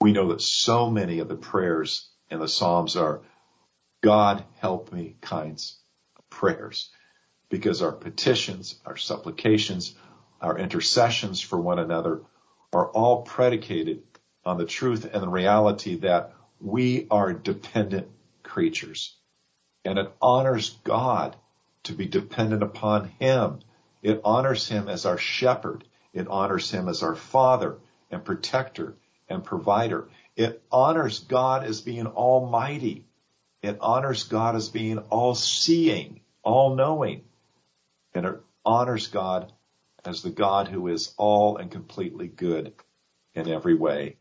We 0.00 0.12
know 0.12 0.28
that 0.28 0.42
so 0.42 0.90
many 0.90 1.18
of 1.18 1.28
the 1.28 1.36
prayers 1.36 2.08
in 2.30 2.38
the 2.38 2.48
Psalms 2.48 2.94
are 2.94 3.22
God 4.02 4.44
help 4.58 4.92
me 4.92 5.16
kinds 5.20 5.78
of 6.16 6.30
prayers 6.30 6.90
because 7.48 7.82
our 7.82 7.92
petitions, 7.92 8.78
our 8.86 8.96
supplications, 8.96 9.96
our 10.40 10.56
intercessions 10.58 11.40
for 11.40 11.58
one 11.58 11.80
another 11.80 12.22
are 12.72 12.88
all 12.90 13.22
predicated 13.22 14.02
on 14.44 14.58
the 14.58 14.66
truth 14.66 15.08
and 15.12 15.22
the 15.22 15.28
reality 15.28 15.96
that 15.96 16.34
we 16.60 17.06
are 17.10 17.32
dependent 17.32 18.08
creatures. 18.42 19.17
And 19.88 19.98
it 19.98 20.12
honors 20.20 20.76
God 20.84 21.34
to 21.84 21.94
be 21.94 22.04
dependent 22.04 22.62
upon 22.62 23.08
Him. 23.18 23.60
It 24.02 24.20
honors 24.22 24.68
Him 24.68 24.86
as 24.86 25.06
our 25.06 25.16
shepherd. 25.16 25.82
It 26.12 26.28
honors 26.28 26.70
Him 26.70 26.90
as 26.90 27.02
our 27.02 27.14
father 27.14 27.78
and 28.10 28.22
protector 28.22 28.96
and 29.30 29.42
provider. 29.42 30.10
It 30.36 30.62
honors 30.70 31.20
God 31.20 31.64
as 31.64 31.80
being 31.80 32.06
almighty. 32.06 33.06
It 33.62 33.78
honors 33.80 34.24
God 34.24 34.56
as 34.56 34.68
being 34.68 34.98
all 34.98 35.34
seeing, 35.34 36.20
all 36.42 36.74
knowing. 36.74 37.22
And 38.12 38.26
it 38.26 38.36
honors 38.66 39.06
God 39.06 39.50
as 40.04 40.20
the 40.20 40.28
God 40.28 40.68
who 40.68 40.88
is 40.88 41.14
all 41.16 41.56
and 41.56 41.70
completely 41.70 42.28
good 42.28 42.74
in 43.32 43.48
every 43.48 43.74
way 43.74 44.16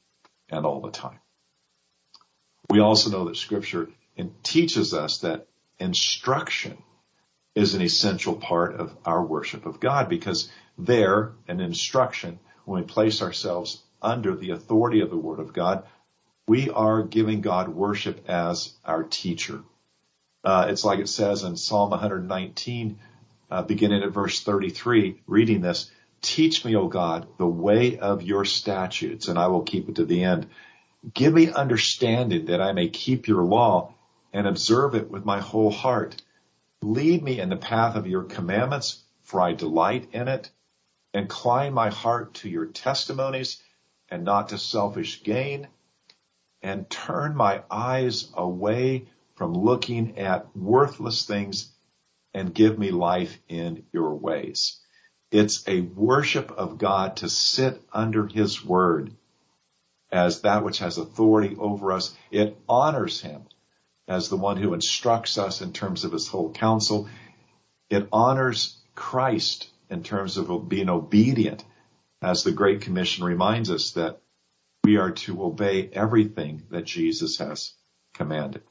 and 0.49 0.65
all 0.65 0.79
the 0.79 0.91
time. 0.91 1.19
We 2.69 2.79
also 2.79 3.09
know 3.09 3.25
that 3.25 3.35
scripture 3.35 3.89
teaches 4.47 4.93
us 4.93 5.19
that 5.19 5.47
instruction 5.79 6.77
is 7.55 7.73
an 7.73 7.81
essential 7.81 8.35
part 8.35 8.75
of 8.75 8.95
our 9.05 9.23
worship 9.23 9.65
of 9.65 9.79
God 9.79 10.09
because 10.09 10.49
there, 10.77 11.33
an 11.47 11.59
instruction, 11.59 12.39
when 12.65 12.81
we 12.81 12.87
place 12.87 13.21
ourselves 13.21 13.81
under 14.01 14.35
the 14.35 14.51
authority 14.51 15.01
of 15.01 15.09
the 15.09 15.17
Word 15.17 15.39
of 15.39 15.53
God, 15.53 15.85
we 16.47 16.69
are 16.69 17.03
giving 17.03 17.41
God 17.41 17.69
worship 17.69 18.29
as 18.29 18.73
our 18.85 19.03
teacher. 19.03 19.61
Uh, 20.43 20.67
it's 20.69 20.85
like 20.85 20.99
it 20.99 21.09
says 21.09 21.43
in 21.43 21.57
Psalm 21.57 21.89
119, 21.89 22.99
uh, 23.49 23.61
beginning 23.63 24.03
at 24.03 24.11
verse 24.11 24.41
33, 24.43 25.21
reading 25.25 25.61
this, 25.61 25.89
teach 26.21 26.63
me, 26.63 26.75
O 26.75 26.87
God, 26.87 27.27
the 27.37 27.47
way 27.47 27.97
of 27.97 28.21
your 28.21 28.45
statutes, 28.45 29.27
and 29.27 29.37
I 29.37 29.47
will 29.47 29.63
keep 29.63 29.89
it 29.89 29.95
to 29.95 30.05
the 30.05 30.23
end. 30.23 30.47
Give 31.13 31.33
me 31.33 31.51
understanding 31.51 32.45
that 32.45 32.61
I 32.61 32.71
may 32.71 32.89
keep 32.89 33.27
your 33.27 33.43
law 33.43 33.93
and 34.33 34.47
observe 34.47 34.95
it 34.95 35.09
with 35.09 35.25
my 35.25 35.39
whole 35.39 35.71
heart. 35.71 36.21
Lead 36.81 37.23
me 37.23 37.39
in 37.39 37.49
the 37.49 37.57
path 37.57 37.95
of 37.95 38.07
your 38.07 38.23
commandments, 38.23 39.03
for 39.23 39.41
I 39.41 39.53
delight 39.53 40.09
in 40.13 40.27
it. 40.27 40.51
Incline 41.13 41.73
my 41.73 41.89
heart 41.89 42.33
to 42.35 42.49
your 42.49 42.65
testimonies 42.65 43.61
and 44.09 44.23
not 44.23 44.49
to 44.49 44.57
selfish 44.57 45.23
gain. 45.23 45.67
And 46.61 46.89
turn 46.89 47.35
my 47.35 47.63
eyes 47.69 48.31
away 48.33 49.07
from 49.35 49.53
looking 49.53 50.17
at 50.17 50.55
worthless 50.55 51.25
things 51.25 51.71
and 52.33 52.53
give 52.53 52.77
me 52.77 52.91
life 52.91 53.39
in 53.47 53.85
your 53.93 54.15
ways. 54.15 54.79
It's 55.31 55.67
a 55.67 55.81
worship 55.81 56.51
of 56.51 56.77
God 56.77 57.17
to 57.17 57.29
sit 57.29 57.81
under 57.91 58.27
his 58.27 58.63
word 58.63 59.15
as 60.11 60.41
that 60.41 60.63
which 60.63 60.79
has 60.79 60.97
authority 60.97 61.55
over 61.57 61.91
us. 61.91 62.15
It 62.31 62.57
honors 62.67 63.21
him 63.21 63.43
as 64.07 64.29
the 64.29 64.37
one 64.37 64.57
who 64.57 64.73
instructs 64.73 65.37
us 65.37 65.61
in 65.61 65.73
terms 65.73 66.03
of 66.03 66.11
his 66.11 66.27
whole 66.27 66.51
counsel. 66.51 67.09
It 67.89 68.07
honors 68.11 68.77
Christ 68.95 69.69
in 69.89 70.03
terms 70.03 70.37
of 70.37 70.69
being 70.69 70.89
obedient 70.89 71.63
as 72.21 72.43
the 72.43 72.51
Great 72.51 72.81
Commission 72.81 73.23
reminds 73.23 73.69
us 73.69 73.91
that 73.91 74.21
we 74.83 74.97
are 74.97 75.11
to 75.11 75.43
obey 75.43 75.89
everything 75.91 76.63
that 76.71 76.85
Jesus 76.85 77.37
has 77.37 77.73
commanded. 78.13 78.63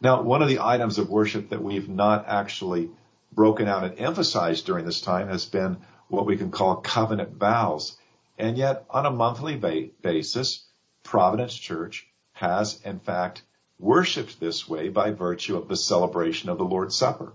Now, 0.00 0.22
one 0.22 0.42
of 0.42 0.48
the 0.48 0.60
items 0.60 0.98
of 0.98 1.08
worship 1.08 1.50
that 1.50 1.62
we've 1.62 1.88
not 1.88 2.26
actually 2.28 2.90
broken 3.32 3.68
out 3.68 3.84
and 3.84 3.98
emphasized 3.98 4.66
during 4.66 4.84
this 4.84 5.00
time 5.00 5.28
has 5.28 5.46
been 5.46 5.78
what 6.08 6.26
we 6.26 6.36
can 6.36 6.50
call 6.50 6.76
covenant 6.76 7.34
vows. 7.34 7.96
And 8.38 8.56
yet, 8.56 8.84
on 8.90 9.06
a 9.06 9.10
monthly 9.10 9.56
ba- 9.56 9.88
basis, 10.02 10.64
Providence 11.02 11.54
Church 11.54 12.06
has, 12.32 12.80
in 12.84 13.00
fact, 13.00 13.42
worshiped 13.78 14.40
this 14.40 14.68
way 14.68 14.88
by 14.88 15.12
virtue 15.12 15.56
of 15.56 15.68
the 15.68 15.76
celebration 15.76 16.48
of 16.48 16.58
the 16.58 16.64
Lord's 16.64 16.96
Supper. 16.96 17.32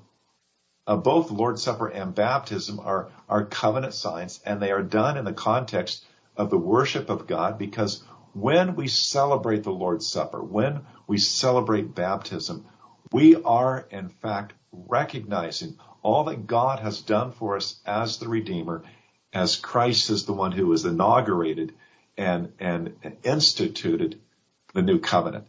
Uh, 0.86 0.98
both 0.98 1.32
Lord's 1.32 1.64
Supper 1.64 1.88
and 1.88 2.14
baptism 2.14 2.80
are, 2.80 3.10
are 3.30 3.46
covenant 3.46 3.94
signs, 3.94 4.42
and 4.46 4.62
they 4.62 4.72
are 4.72 4.84
done 4.84 5.18
in 5.18 5.24
the 5.24 5.34
context 5.34 6.06
of 6.36 6.50
the 6.50 6.58
worship 6.58 7.10
of 7.10 7.28
God 7.28 7.58
because 7.58 8.04
when 8.34 8.76
we 8.76 8.88
celebrate 8.88 9.64
the 9.64 9.72
Lord's 9.72 10.08
Supper, 10.08 10.44
when 10.44 10.86
we 11.08 11.18
celebrate 11.18 11.96
baptism, 11.96 12.66
we 13.12 13.36
are 13.36 13.88
in 13.92 14.10
fact 14.10 14.54
recognizing 14.72 15.78
all 16.02 16.26
that 16.26 16.48
God 16.48 16.80
has 16.80 17.02
done 17.02 17.32
for 17.32 17.56
us 17.56 17.80
as 17.86 18.18
the 18.18 18.28
Redeemer 18.28 18.84
as 19.32 19.56
Christ 19.56 20.10
is 20.10 20.26
the 20.26 20.34
one 20.34 20.52
who 20.52 20.72
has 20.72 20.84
inaugurated 20.84 21.74
and, 22.18 22.54
and 22.60 22.96
instituted 23.24 24.20
the 24.74 24.82
new 24.82 25.00
covenant 25.00 25.48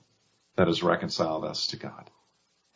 that 0.57 0.67
has 0.67 0.83
reconciled 0.83 1.45
us 1.45 1.69
to 1.69 1.77
God. 1.77 2.11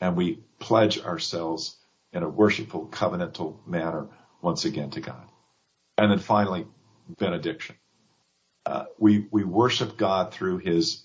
And 0.00 0.16
we 0.16 0.40
pledge 0.58 1.00
ourselves 1.00 1.76
in 2.12 2.22
a 2.22 2.28
worshipful 2.28 2.86
covenantal 2.86 3.66
manner 3.66 4.08
once 4.40 4.64
again 4.64 4.90
to 4.90 5.00
God. 5.00 5.28
And 5.96 6.10
then 6.10 6.18
finally, 6.18 6.66
benediction. 7.18 7.76
Uh, 8.64 8.84
we, 8.98 9.26
we 9.30 9.44
worship 9.44 9.96
God 9.96 10.32
through 10.32 10.58
his 10.58 11.02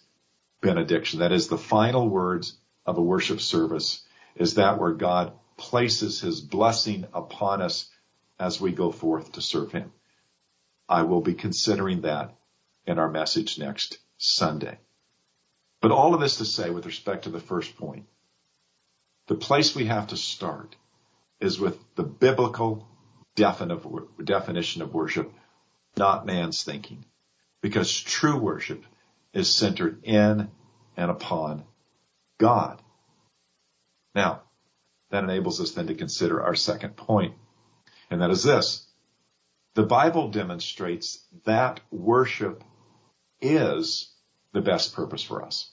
benediction. 0.61 1.19
That 1.19 1.31
is 1.31 1.47
the 1.47 1.57
final 1.57 2.07
words 2.09 2.57
of 2.85 2.97
a 2.97 3.01
worship 3.01 3.41
service 3.41 4.03
is 4.35 4.55
that 4.55 4.79
where 4.79 4.93
God 4.93 5.33
places 5.57 6.21
his 6.21 6.41
blessing 6.41 7.05
upon 7.13 7.61
us 7.61 7.89
as 8.39 8.59
we 8.59 8.71
go 8.71 8.91
forth 8.91 9.33
to 9.33 9.41
serve 9.41 9.71
him. 9.71 9.91
I 10.89 11.03
will 11.03 11.21
be 11.21 11.33
considering 11.33 12.01
that 12.01 12.35
in 12.85 12.99
our 12.99 13.09
message 13.09 13.57
next 13.57 13.99
Sunday. 14.17 14.79
But 15.83 15.91
all 15.91 16.13
of 16.13 16.21
this 16.21 16.37
to 16.37 16.45
say 16.45 16.69
with 16.69 16.85
respect 16.85 17.25
to 17.25 17.29
the 17.29 17.41
first 17.41 17.75
point, 17.75 18.05
the 19.27 19.35
place 19.35 19.75
we 19.75 19.87
have 19.87 20.07
to 20.07 20.17
start 20.17 20.77
is 21.41 21.59
with 21.59 21.77
the 21.95 22.03
biblical 22.03 22.87
definition 23.35 24.81
of 24.81 24.93
worship, 24.93 25.33
not 25.97 26.25
man's 26.25 26.63
thinking. 26.63 27.03
Because 27.61 27.99
true 27.99 28.39
worship 28.39 28.85
is 29.33 29.53
centered 29.53 30.05
in 30.05 30.49
and 30.95 31.11
upon 31.11 31.65
God. 32.37 32.81
Now, 34.15 34.43
that 35.11 35.25
enables 35.25 35.59
us 35.59 35.71
then 35.71 35.87
to 35.87 35.95
consider 35.95 36.41
our 36.41 36.55
second 36.55 36.95
point, 36.95 37.35
and 38.09 38.21
that 38.21 38.31
is 38.31 38.43
this. 38.43 38.87
The 39.73 39.83
Bible 39.83 40.29
demonstrates 40.29 41.25
that 41.43 41.81
worship 41.91 42.63
is 43.41 44.13
the 44.53 44.61
best 44.61 44.95
purpose 44.95 45.23
for 45.23 45.43
us. 45.43 45.72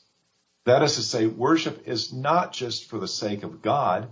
That 0.70 0.84
is 0.84 0.94
to 0.94 1.02
say, 1.02 1.26
worship 1.26 1.88
is 1.88 2.12
not 2.12 2.52
just 2.52 2.84
for 2.88 3.00
the 3.00 3.08
sake 3.08 3.42
of 3.42 3.60
God, 3.60 4.08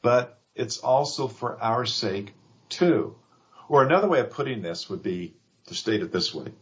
but 0.00 0.40
it's 0.54 0.78
also 0.78 1.26
for 1.26 1.60
our 1.60 1.86
sake 1.86 2.34
too. 2.68 3.16
Or 3.68 3.82
another 3.82 4.06
way 4.06 4.20
of 4.20 4.30
putting 4.30 4.62
this 4.62 4.88
would 4.88 5.02
be 5.02 5.34
to 5.66 5.74
state 5.74 6.00
it 6.00 6.12
this 6.12 6.32
way. 6.32 6.52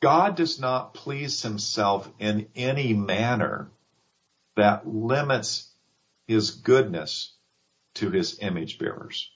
God 0.00 0.34
does 0.34 0.58
not 0.58 0.94
please 0.94 1.42
himself 1.42 2.10
in 2.18 2.48
any 2.56 2.94
manner 2.94 3.70
that 4.56 4.88
limits 4.88 5.70
his 6.26 6.52
goodness 6.52 7.34
to 7.96 8.10
his 8.10 8.38
image 8.40 8.78
bearers. 8.78 9.30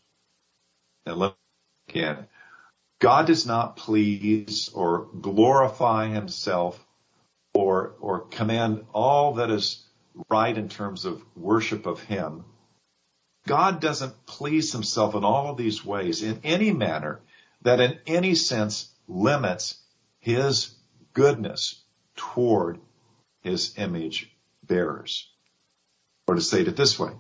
And 1.05 1.21
me 1.21 1.35
again. 1.91 2.29
God 2.99 3.27
does 3.27 3.45
not 3.45 3.77
please 3.77 4.71
or 4.73 5.11
glorify 5.21 6.09
himself 6.09 6.83
or, 7.55 7.95
or 8.01 8.21
command 8.21 8.85
all 8.93 9.35
that 9.35 9.51
is 9.51 9.85
right 10.31 10.57
in 10.57 10.69
terms 10.69 11.05
of 11.05 11.23
worship 11.37 11.87
of 11.87 12.01
him. 12.01 12.45
God 13.47 13.81
doesn't 13.81 14.27
please 14.27 14.73
himself 14.73 15.15
in 15.15 15.25
all 15.25 15.51
of 15.51 15.57
these 15.57 15.85
ways 15.85 16.23
in 16.23 16.41
any 16.45 16.73
manner 16.73 17.21
that 17.63 17.81
in 17.81 17.99
any 18.07 18.35
sense 18.35 18.91
limits 19.09 19.81
his 20.21 20.75
goodness 21.13 21.83
toward 22.17 22.79
his 23.41 23.77
image 23.77 24.31
bearers. 24.63 25.29
Or 26.27 26.37
to 26.37 26.41
say 26.41 26.63
it 26.63 26.77
this 26.77 26.99
way, 26.99 27.13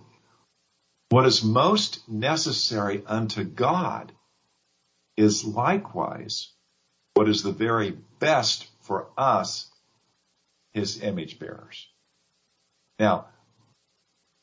what 1.09 1.27
is 1.27 1.45
most 1.45 2.09
necessary 2.09 3.03
unto 3.07 3.45
God 3.45 4.13
is 5.17 5.45
likewise 5.45 6.53
what 7.15 7.29
is 7.29 7.43
the 7.43 7.53
very 7.53 7.91
best 8.19 8.67
for 8.81 9.09
us, 9.19 9.71
his 10.73 11.03
image 11.03 11.39
bearers. 11.39 11.89
Now, 12.99 13.27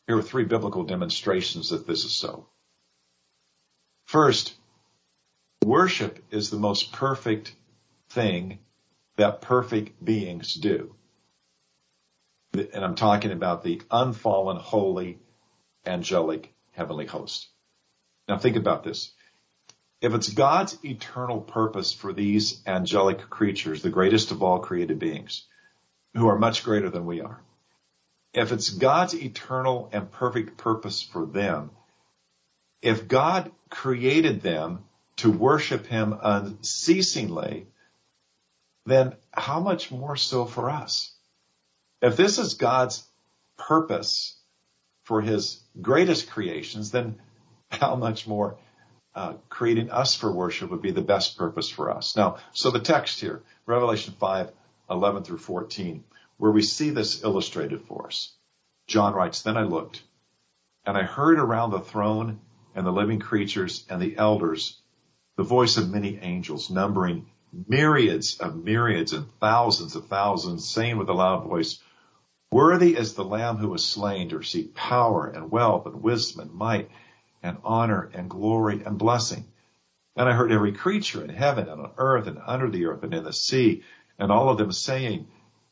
here 0.08 0.18
are 0.18 0.24
three 0.24 0.46
biblical 0.46 0.84
demonstrations 0.84 1.70
that 1.70 1.88
this 1.88 2.06
is 2.06 2.14
so. 2.14 2.48
First, 4.06 4.56
worship 5.64 6.24
is 6.32 6.50
the 6.50 6.58
most 6.58 6.92
perfect 6.92 7.54
thing 8.10 8.60
that 9.18 9.42
perfect 9.42 10.04
beings 10.04 10.56
do. 10.56 10.96
And 12.54 12.84
I'm 12.84 12.96
talking 12.96 13.32
about 13.32 13.64
the 13.64 13.82
unfallen, 13.92 14.58
holy, 14.58 15.20
angelic, 15.86 16.52
heavenly 16.72 17.06
host. 17.06 17.48
Now 18.28 18.38
think 18.38 18.56
about 18.56 18.84
this. 18.84 19.12
If 20.02 20.14
it's 20.14 20.30
God's 20.30 20.78
eternal 20.84 21.42
purpose 21.42 21.92
for 21.92 22.14
these 22.14 22.62
angelic 22.66 23.30
creatures, 23.30 23.82
the 23.82 23.90
greatest 23.90 24.32
of 24.32 24.42
all 24.42 24.60
created 24.60 24.98
beings, 24.98 25.46
who 26.16 26.28
are 26.28 26.38
much 26.38 26.64
greater 26.64 26.90
than 26.90 27.06
we 27.06 27.22
are, 27.22 27.40
if 28.34 28.52
it's 28.52 28.70
God's 28.70 29.16
eternal 29.16 29.90
and 29.92 30.12
perfect 30.12 30.58
purpose 30.58 31.02
for 31.02 31.26
them, 31.26 31.72
if 32.82 33.08
God 33.08 33.52
created 33.70 34.42
them 34.42 34.86
to 35.18 35.32
worship 35.32 35.86
Him 35.86 36.16
unceasingly, 36.22 37.68
then 38.86 39.16
how 39.32 39.60
much 39.60 39.92
more 39.92 40.16
so 40.16 40.46
for 40.46 40.70
us? 40.70 41.14
If 42.02 42.16
this 42.16 42.38
is 42.38 42.54
God's 42.54 43.04
purpose 43.58 44.36
for 45.04 45.22
His 45.22 45.62
greatest 45.82 46.30
creations, 46.30 46.92
then 46.92 47.20
how 47.72 47.96
much 47.96 48.28
more 48.28 48.58
uh, 49.16 49.34
creating 49.50 49.90
us 49.90 50.16
for 50.16 50.32
worship 50.32 50.70
would 50.70 50.82
be 50.82 50.92
the 50.92 51.02
best 51.02 51.38
purpose 51.38 51.70
for 51.70 51.92
us. 51.92 52.16
Now, 52.16 52.38
so 52.54 52.72
the 52.72 52.80
text 52.80 53.20
here, 53.20 53.42
Revelation 53.66 54.14
5, 54.20 54.52
11 54.90 55.24
through 55.24 55.38
14 55.38 56.04
where 56.38 56.52
we 56.52 56.62
see 56.62 56.90
this 56.90 57.24
illustrated 57.24 57.82
for 57.82 58.08
us. 58.08 58.34
John 58.88 59.14
writes, 59.14 59.42
Then 59.42 59.58
I 59.58 59.64
looked, 59.64 60.02
and 60.86 60.98
I 60.98 61.04
heard 61.04 61.38
around 61.38 61.72
the 61.72 61.82
throne 61.82 62.40
and 62.74 62.86
the 62.86 62.92
living 62.92 63.20
creatures 63.20 63.86
and 63.90 64.02
the 64.02 64.18
elders 64.18 64.80
the 65.40 65.44
voice 65.46 65.78
of 65.78 65.90
many 65.90 66.18
angels, 66.18 66.70
numbering 66.70 67.26
myriads 67.66 68.40
of 68.42 68.62
myriads 68.62 69.14
and 69.14 69.26
thousands 69.40 69.96
of 69.96 70.06
thousands, 70.08 70.68
saying 70.68 70.98
with 70.98 71.08
a 71.08 71.14
loud 71.14 71.46
voice, 71.48 71.80
Worthy 72.52 72.98
is 72.98 73.14
the 73.14 73.24
Lamb 73.24 73.56
who 73.56 73.70
was 73.70 73.86
slain 73.86 74.28
to 74.30 74.38
receive 74.38 74.76
power 74.76 75.28
and 75.28 75.50
wealth 75.50 75.86
and 75.86 76.04
wisdom 76.04 76.42
and 76.42 76.52
might 76.52 76.90
and 77.42 77.58
honor 77.64 78.10
and 78.14 78.30
glory 78.30 78.84
and 78.84 78.98
blessing. 78.98 79.46
And 80.18 80.28
I 80.28 80.34
heard 80.34 80.52
every 80.52 80.74
creature 80.74 81.24
in 81.24 81.30
heaven 81.30 81.70
and 81.70 81.80
on 81.80 81.92
earth 81.98 82.28
and 82.28 82.42
under 82.46 82.70
the 82.70 82.88
earth 82.88 83.04
and 83.04 83.14
in 83.14 83.24
the 83.24 83.32
sea, 83.32 83.84
and 84.20 84.32
all 84.32 84.50
of 84.50 84.58
them 84.58 84.72
saying, 84.72 85.28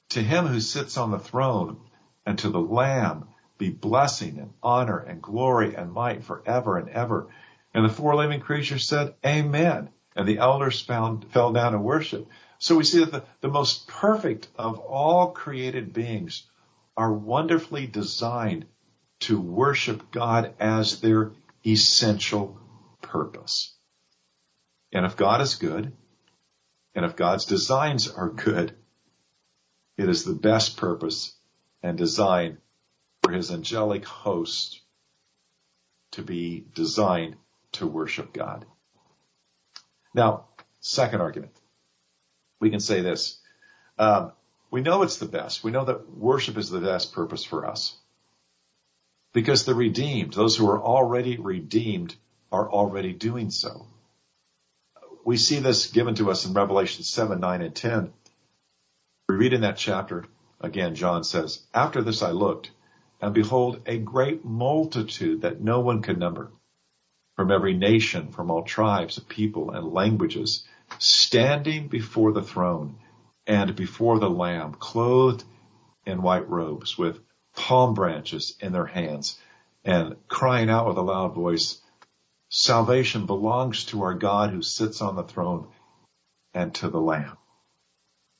to 0.09 0.23
him 0.23 0.47
who 0.47 0.59
sits 0.59 0.97
on 0.97 1.11
the 1.11 1.19
throne 1.19 1.77
and 2.25 2.39
to 2.39 2.49
the 2.49 2.59
Lamb 2.59 3.27
be 3.57 3.69
blessing 3.69 4.39
and 4.39 4.53
honor 4.63 4.99
and 4.99 5.21
glory 5.21 5.75
and 5.75 5.91
might 5.91 6.23
forever 6.23 6.77
and 6.77 6.89
ever. 6.89 7.27
And 7.73 7.83
the 7.83 7.93
four 7.93 8.15
living 8.15 8.39
creatures 8.39 8.87
said, 8.87 9.15
Amen. 9.25 9.89
And 10.15 10.27
the 10.27 10.39
elders 10.39 10.81
found, 10.81 11.29
fell 11.31 11.51
down 11.51 11.73
and 11.73 11.83
worshiped. 11.83 12.29
So 12.59 12.75
we 12.75 12.83
see 12.83 12.99
that 12.99 13.11
the, 13.11 13.23
the 13.41 13.49
most 13.49 13.87
perfect 13.87 14.47
of 14.55 14.79
all 14.79 15.31
created 15.31 15.93
beings 15.93 16.47
are 16.95 17.13
wonderfully 17.13 17.85
designed 17.85 18.65
to 19.19 19.39
worship 19.39 20.11
God 20.11 20.53
as 20.59 21.01
their 21.01 21.33
essential 21.65 22.59
purpose. 23.01 23.75
And 24.91 25.05
if 25.05 25.17
God 25.17 25.41
is 25.41 25.55
good, 25.55 25.93
and 26.97 27.05
if 27.05 27.15
God's 27.15 27.45
designs 27.45 28.09
are 28.09 28.27
good, 28.27 28.73
it 29.97 30.09
is 30.09 30.23
the 30.23 30.33
best 30.33 30.77
purpose 30.77 31.35
and 31.83 31.95
design 31.95 32.57
for 33.21 33.31
his 33.31 33.51
angelic 33.51 34.03
host 34.03 34.81
to 36.13 36.23
be 36.23 36.65
designed 36.73 37.35
to 37.73 37.85
worship 37.85 38.33
God. 38.33 38.65
Now, 40.15 40.45
second 40.79 41.21
argument. 41.21 41.51
We 42.59 42.71
can 42.71 42.79
say 42.79 43.01
this. 43.01 43.37
Um, 43.99 44.31
we 44.71 44.81
know 44.81 45.03
it's 45.03 45.17
the 45.17 45.27
best. 45.27 45.63
We 45.63 45.69
know 45.69 45.85
that 45.85 46.09
worship 46.09 46.57
is 46.57 46.71
the 46.71 46.81
best 46.81 47.13
purpose 47.13 47.43
for 47.43 47.67
us. 47.67 47.95
Because 49.33 49.65
the 49.65 49.75
redeemed, 49.75 50.33
those 50.33 50.57
who 50.57 50.67
are 50.67 50.81
already 50.81 51.37
redeemed, 51.37 52.15
are 52.51 52.67
already 52.67 53.13
doing 53.13 53.51
so. 53.51 53.85
We 55.27 55.35
see 55.35 55.59
this 55.59 55.87
given 55.87 56.15
to 56.15 56.31
us 56.31 56.45
in 56.45 56.53
Revelation 56.53 57.03
7, 57.03 57.41
9, 57.41 57.61
and 57.61 57.75
10, 57.75 58.13
we 59.27 59.35
read 59.35 59.51
in 59.51 59.59
that 59.59 59.75
chapter, 59.75 60.23
again, 60.61 60.95
John 60.95 61.25
says, 61.25 61.67
After 61.73 62.01
this 62.01 62.23
I 62.23 62.31
looked, 62.31 62.71
and 63.19 63.33
behold, 63.33 63.81
a 63.85 63.97
great 63.97 64.45
multitude 64.45 65.41
that 65.41 65.59
no 65.59 65.81
one 65.81 66.01
could 66.01 66.17
number, 66.17 66.53
from 67.35 67.51
every 67.51 67.73
nation, 67.73 68.31
from 68.31 68.49
all 68.49 68.63
tribes 68.63 69.19
people 69.19 69.71
and 69.71 69.91
languages, 69.91 70.65
standing 70.97 71.89
before 71.89 72.31
the 72.31 72.41
throne 72.41 72.95
and 73.45 73.75
before 73.75 74.19
the 74.19 74.29
Lamb, 74.29 74.75
clothed 74.75 75.43
in 76.05 76.21
white 76.21 76.47
robes, 76.49 76.97
with 76.97 77.19
palm 77.53 77.93
branches 77.93 78.55
in 78.61 78.71
their 78.71 78.85
hands, 78.85 79.37
and 79.83 80.15
crying 80.29 80.69
out 80.69 80.87
with 80.87 80.95
a 80.95 81.01
loud 81.01 81.33
voice, 81.33 81.81
Salvation 82.49 83.25
belongs 83.25 83.85
to 83.85 84.03
our 84.03 84.13
God 84.13 84.51
who 84.51 84.61
sits 84.61 85.01
on 85.01 85.15
the 85.15 85.23
throne 85.23 85.67
and 86.53 86.73
to 86.75 86.89
the 86.89 86.99
Lamb. 86.99 87.37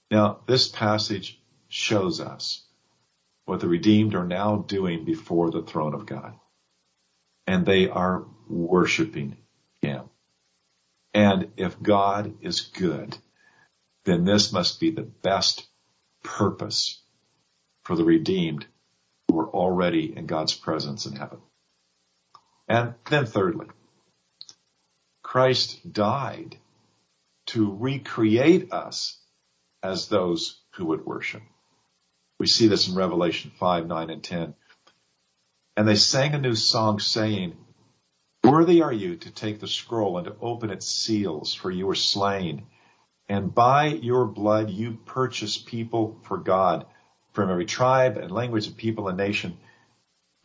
Now, 0.09 0.39
this 0.47 0.67
passage 0.67 1.39
shows 1.67 2.21
us 2.21 2.65
what 3.45 3.59
the 3.59 3.67
redeemed 3.67 4.15
are 4.15 4.25
now 4.25 4.57
doing 4.57 5.03
before 5.03 5.51
the 5.51 5.61
throne 5.61 5.93
of 5.93 6.05
God. 6.05 6.33
And 7.45 7.65
they 7.65 7.89
are 7.89 8.25
worshiping 8.47 9.37
Him. 9.81 10.09
And 11.13 11.51
if 11.57 11.81
God 11.81 12.35
is 12.41 12.61
good, 12.61 13.17
then 14.05 14.23
this 14.23 14.53
must 14.53 14.79
be 14.79 14.91
the 14.91 15.01
best 15.01 15.67
purpose 16.23 17.01
for 17.83 17.95
the 17.95 18.03
redeemed 18.03 18.65
who 19.27 19.39
are 19.39 19.49
already 19.49 20.15
in 20.15 20.25
God's 20.25 20.53
presence 20.53 21.05
in 21.05 21.15
heaven. 21.15 21.39
And 22.67 22.95
then 23.09 23.25
thirdly, 23.25 23.67
Christ 25.27 25.91
died 25.91 26.55
to 27.47 27.75
recreate 27.75 28.71
us 28.71 29.19
as 29.83 30.07
those 30.07 30.61
who 30.75 30.85
would 30.85 31.05
worship. 31.05 31.41
We 32.39 32.47
see 32.47 32.67
this 32.67 32.87
in 32.87 32.95
Revelation 32.95 33.51
5, 33.59 33.87
9, 33.87 34.09
and 34.09 34.23
10. 34.23 34.53
And 35.75 35.85
they 35.85 35.95
sang 35.95 36.33
a 36.33 36.39
new 36.39 36.55
song 36.55 36.99
saying, 36.99 37.57
Worthy 38.41 38.81
are 38.81 38.93
you 38.93 39.17
to 39.17 39.29
take 39.29 39.59
the 39.59 39.67
scroll 39.67 40.17
and 40.17 40.27
to 40.27 40.35
open 40.39 40.69
its 40.69 40.87
seals, 40.87 41.53
for 41.53 41.71
you 41.71 41.87
were 41.87 41.95
slain. 41.95 42.65
And 43.27 43.53
by 43.53 43.87
your 43.87 44.27
blood 44.27 44.69
you 44.69 44.97
purchased 45.05 45.65
people 45.65 46.21
for 46.23 46.37
God 46.37 46.85
from 47.33 47.49
every 47.49 47.65
tribe 47.65 48.15
and 48.15 48.31
language 48.31 48.67
and 48.67 48.77
people 48.77 49.09
and 49.09 49.17
nation. 49.17 49.57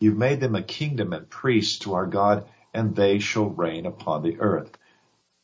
You've 0.01 0.17
made 0.17 0.41
them 0.41 0.55
a 0.55 0.61
kingdom 0.61 1.13
and 1.13 1.29
priests 1.29 1.79
to 1.79 1.93
our 1.93 2.05
God, 2.05 2.49
and 2.73 2.95
they 2.95 3.19
shall 3.19 3.49
reign 3.49 3.85
upon 3.85 4.23
the 4.23 4.39
earth. 4.39 4.77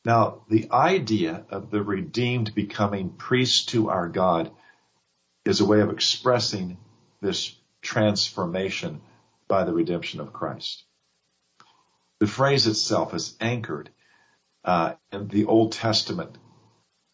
Now, 0.05 0.41
the 0.49 0.71
idea 0.71 1.45
of 1.49 1.69
the 1.69 1.83
redeemed 1.83 2.55
becoming 2.55 3.11
priests 3.11 3.65
to 3.67 3.89
our 3.89 4.07
God 4.07 4.51
is 5.45 5.59
a 5.59 5.65
way 5.65 5.81
of 5.81 5.89
expressing 5.89 6.77
this 7.21 7.55
transformation 7.81 9.01
by 9.47 9.63
the 9.63 9.73
redemption 9.73 10.19
of 10.19 10.33
Christ. 10.33 10.83
The 12.19 12.27
phrase 12.27 12.67
itself 12.67 13.13
is 13.13 13.35
anchored 13.39 13.89
uh, 14.63 14.93
in 15.11 15.27
the 15.27 15.45
Old 15.45 15.71
Testament 15.71 16.37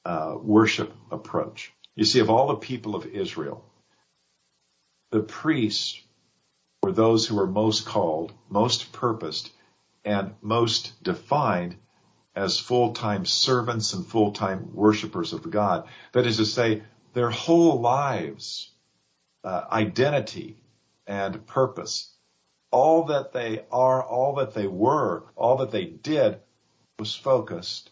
uh, 0.04 0.36
worship 0.40 0.94
approach. 1.12 1.72
You 1.96 2.06
see, 2.06 2.20
of 2.20 2.30
all 2.30 2.48
the 2.48 2.56
people 2.56 2.96
of 2.96 3.06
Israel, 3.06 3.64
the 5.12 5.22
priests 5.22 6.00
were 6.84 6.92
those 6.92 7.26
who 7.26 7.36
were 7.36 7.48
most 7.48 7.86
called, 7.86 8.34
most 8.50 8.92
purposed, 8.92 9.52
and 10.06 10.36
most 10.42 11.04
defined 11.04 11.76
as 12.36 12.60
full-time 12.60 13.26
servants 13.26 13.94
and 13.94 14.06
full-time 14.06 14.70
worshipers 14.74 15.34
of 15.34 15.50
God. 15.50 15.88
That 16.12 16.28
is 16.28 16.38
to 16.38 16.46
say, 16.46 16.84
their 17.14 17.30
whole 17.30 17.80
lives, 17.80 18.72
uh, 19.44 19.64
identity 19.72 20.62
and 21.08 21.48
purpose, 21.48 22.14
all 22.72 23.06
that 23.06 23.32
they 23.32 23.64
are, 23.72 24.04
all 24.04 24.36
that 24.36 24.54
they 24.54 24.68
were, 24.68 25.24
all 25.36 25.58
that 25.58 25.72
they 25.72 25.86
did 25.86 26.40
was 27.00 27.16
focused 27.16 27.90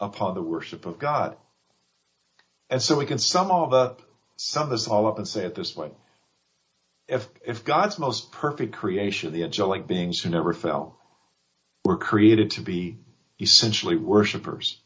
upon 0.00 0.34
the 0.34 0.42
worship 0.42 0.86
of 0.86 0.98
God. 0.98 1.36
And 2.70 2.80
so 2.82 2.96
we 2.96 3.06
can 3.06 3.18
sum 3.18 3.50
all 3.50 3.72
up, 3.74 4.02
sum 4.36 4.70
this 4.70 4.88
all 4.88 5.06
up 5.06 5.18
and 5.18 5.28
say 5.28 5.44
it 5.44 5.54
this 5.54 5.76
way. 5.76 5.90
If, 7.08 7.28
if 7.44 7.64
God's 7.64 7.98
most 7.98 8.32
perfect 8.32 8.74
creation, 8.74 9.32
the 9.32 9.44
angelic 9.44 9.86
beings 9.86 10.20
who 10.20 10.30
never 10.30 10.52
fell, 10.52 10.98
were 11.86 11.96
created 11.96 12.52
to 12.52 12.60
be 12.60 12.98
essentially 13.40 13.96
worshipers. 13.96 14.80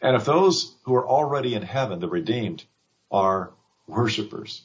And 0.00 0.14
if 0.14 0.24
those 0.24 0.76
who 0.84 0.94
are 0.94 1.06
already 1.06 1.54
in 1.54 1.62
heaven, 1.62 1.98
the 1.98 2.08
redeemed, 2.08 2.64
are 3.10 3.52
worshipers, 3.86 4.62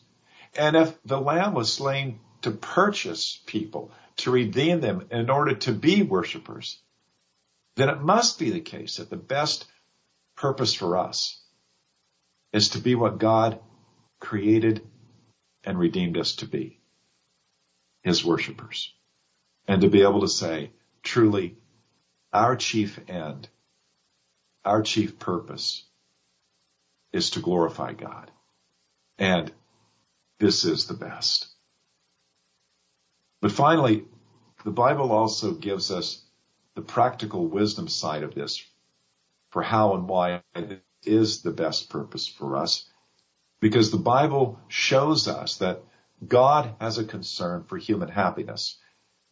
and 0.55 0.75
if 0.75 1.01
the 1.03 1.19
lamb 1.19 1.53
was 1.53 1.73
slain 1.73 2.19
to 2.41 2.51
purchase 2.51 3.41
people, 3.45 3.91
to 4.17 4.31
redeem 4.31 4.81
them 4.81 5.07
in 5.09 5.29
order 5.29 5.55
to 5.55 5.71
be 5.71 6.03
worshipers, 6.03 6.77
then 7.75 7.89
it 7.89 8.01
must 8.01 8.37
be 8.37 8.51
the 8.51 8.59
case 8.59 8.97
that 8.97 9.09
the 9.09 9.15
best 9.15 9.65
purpose 10.35 10.73
for 10.73 10.97
us 10.97 11.41
is 12.51 12.69
to 12.69 12.79
be 12.79 12.93
what 12.93 13.17
God 13.17 13.59
created 14.19 14.85
and 15.63 15.79
redeemed 15.79 16.17
us 16.17 16.35
to 16.35 16.45
be, 16.45 16.79
his 18.01 18.23
worshipers. 18.23 18.93
And 19.67 19.81
to 19.81 19.87
be 19.87 20.03
able 20.03 20.21
to 20.21 20.27
say, 20.27 20.71
truly, 21.01 21.57
our 22.33 22.55
chief 22.55 22.99
end, 23.07 23.47
our 24.65 24.81
chief 24.81 25.19
purpose 25.19 25.83
is 27.13 27.31
to 27.31 27.39
glorify 27.39 27.93
God. 27.93 28.31
And 29.17 29.51
this 30.39 30.65
is 30.65 30.87
the 30.87 30.95
best. 30.95 31.47
But 33.41 33.51
finally, 33.51 34.05
the 34.65 34.71
Bible 34.71 35.11
also 35.11 35.53
gives 35.53 35.91
us 35.91 36.23
the 36.75 36.81
practical 36.81 37.47
wisdom 37.47 37.87
side 37.87 38.23
of 38.23 38.33
this 38.33 38.65
for 39.51 39.61
how 39.61 39.93
and 39.93 40.07
why 40.07 40.41
it 40.55 40.81
is 41.03 41.41
the 41.41 41.51
best 41.51 41.89
purpose 41.89 42.27
for 42.27 42.57
us. 42.57 42.89
Because 43.59 43.91
the 43.91 43.97
Bible 43.97 44.59
shows 44.67 45.27
us 45.27 45.57
that 45.57 45.83
God 46.25 46.75
has 46.79 46.97
a 46.97 47.03
concern 47.03 47.63
for 47.63 47.77
human 47.77 48.09
happiness 48.09 48.79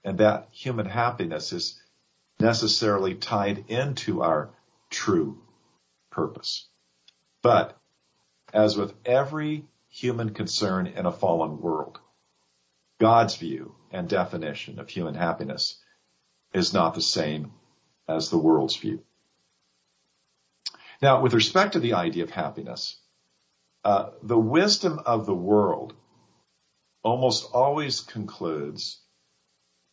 and 0.04 0.20
that 0.20 0.50
human 0.52 0.86
happiness 0.86 1.52
is 1.52 1.81
necessarily 2.42 3.16
tied 3.16 3.66
into 3.70 4.22
our 4.22 4.50
true 4.90 5.42
purpose. 6.10 6.68
But 7.42 7.78
as 8.54 8.76
with 8.76 8.94
every 9.06 9.66
human 9.90 10.34
concern 10.34 10.88
in 10.88 11.06
a 11.06 11.12
fallen 11.12 11.62
world, 11.62 12.00
God's 13.00 13.36
view 13.36 13.76
and 13.92 14.08
definition 14.08 14.80
of 14.80 14.90
human 14.90 15.16
happiness 15.16 15.78
is 16.54 16.74
not 16.74 16.94
the 16.94 17.02
same 17.02 17.52
as 18.08 18.30
the 18.30 18.38
world's 18.38 18.76
view. 18.76 19.04
Now, 21.02 21.22
with 21.22 21.34
respect 21.34 21.74
to 21.74 21.80
the 21.80 21.94
idea 21.94 22.24
of 22.24 22.30
happiness, 22.30 23.00
uh, 23.84 24.12
the 24.22 24.38
wisdom 24.38 25.00
of 25.06 25.26
the 25.26 25.34
world 25.34 25.96
almost 27.04 27.50
always 27.54 28.02
concludes 28.02 29.00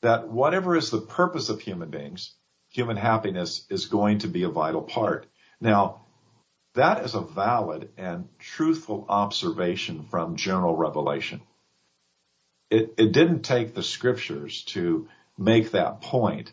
that 0.02 0.28
whatever 0.28 0.76
is 0.76 0.90
the 0.90 1.00
purpose 1.00 1.48
of 1.48 1.60
human 1.60 1.90
beings, 1.90 2.34
human 2.70 2.96
happiness 2.96 3.66
is 3.70 3.86
going 3.86 4.18
to 4.20 4.28
be 4.28 4.42
a 4.44 4.48
vital 4.48 4.82
part. 4.82 5.26
Now, 5.60 6.02
that 6.74 7.04
is 7.04 7.14
a 7.14 7.20
valid 7.20 7.90
and 7.96 8.28
truthful 8.38 9.06
observation 9.08 10.04
from 10.04 10.36
general 10.36 10.76
revelation. 10.76 11.40
It, 12.70 12.94
it 12.98 13.12
didn't 13.12 13.42
take 13.42 13.74
the 13.74 13.82
scriptures 13.82 14.62
to 14.66 15.08
make 15.36 15.70
that 15.70 16.02
point 16.02 16.52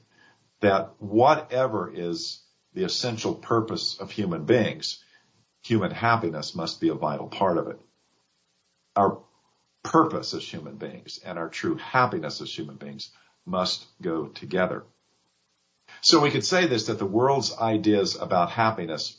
that 0.61 0.93
whatever 0.99 1.91
is 1.93 2.41
the 2.73 2.83
essential 2.83 3.35
purpose 3.35 3.97
of 3.99 4.11
human 4.11 4.45
beings, 4.45 5.03
human 5.63 5.91
happiness 5.91 6.55
must 6.55 6.79
be 6.79 6.89
a 6.89 6.95
vital 6.95 7.27
part 7.27 7.57
of 7.57 7.67
it. 7.67 7.79
Our 8.95 9.21
purpose 9.83 10.33
as 10.33 10.43
human 10.43 10.77
beings 10.77 11.19
and 11.23 11.37
our 11.37 11.49
true 11.49 11.75
happiness 11.75 12.41
as 12.41 12.57
human 12.57 12.75
beings 12.77 13.11
must 13.45 13.85
go 14.01 14.27
together. 14.27 14.83
So 16.05 16.19
we 16.19 16.29
could 16.29 16.45
say 16.45 16.67
this, 16.67 16.85
that 16.85 16.99
the 16.99 17.05
world's 17.07 17.57
ideas 17.57 18.15
about 18.15 18.51
happiness 18.51 19.17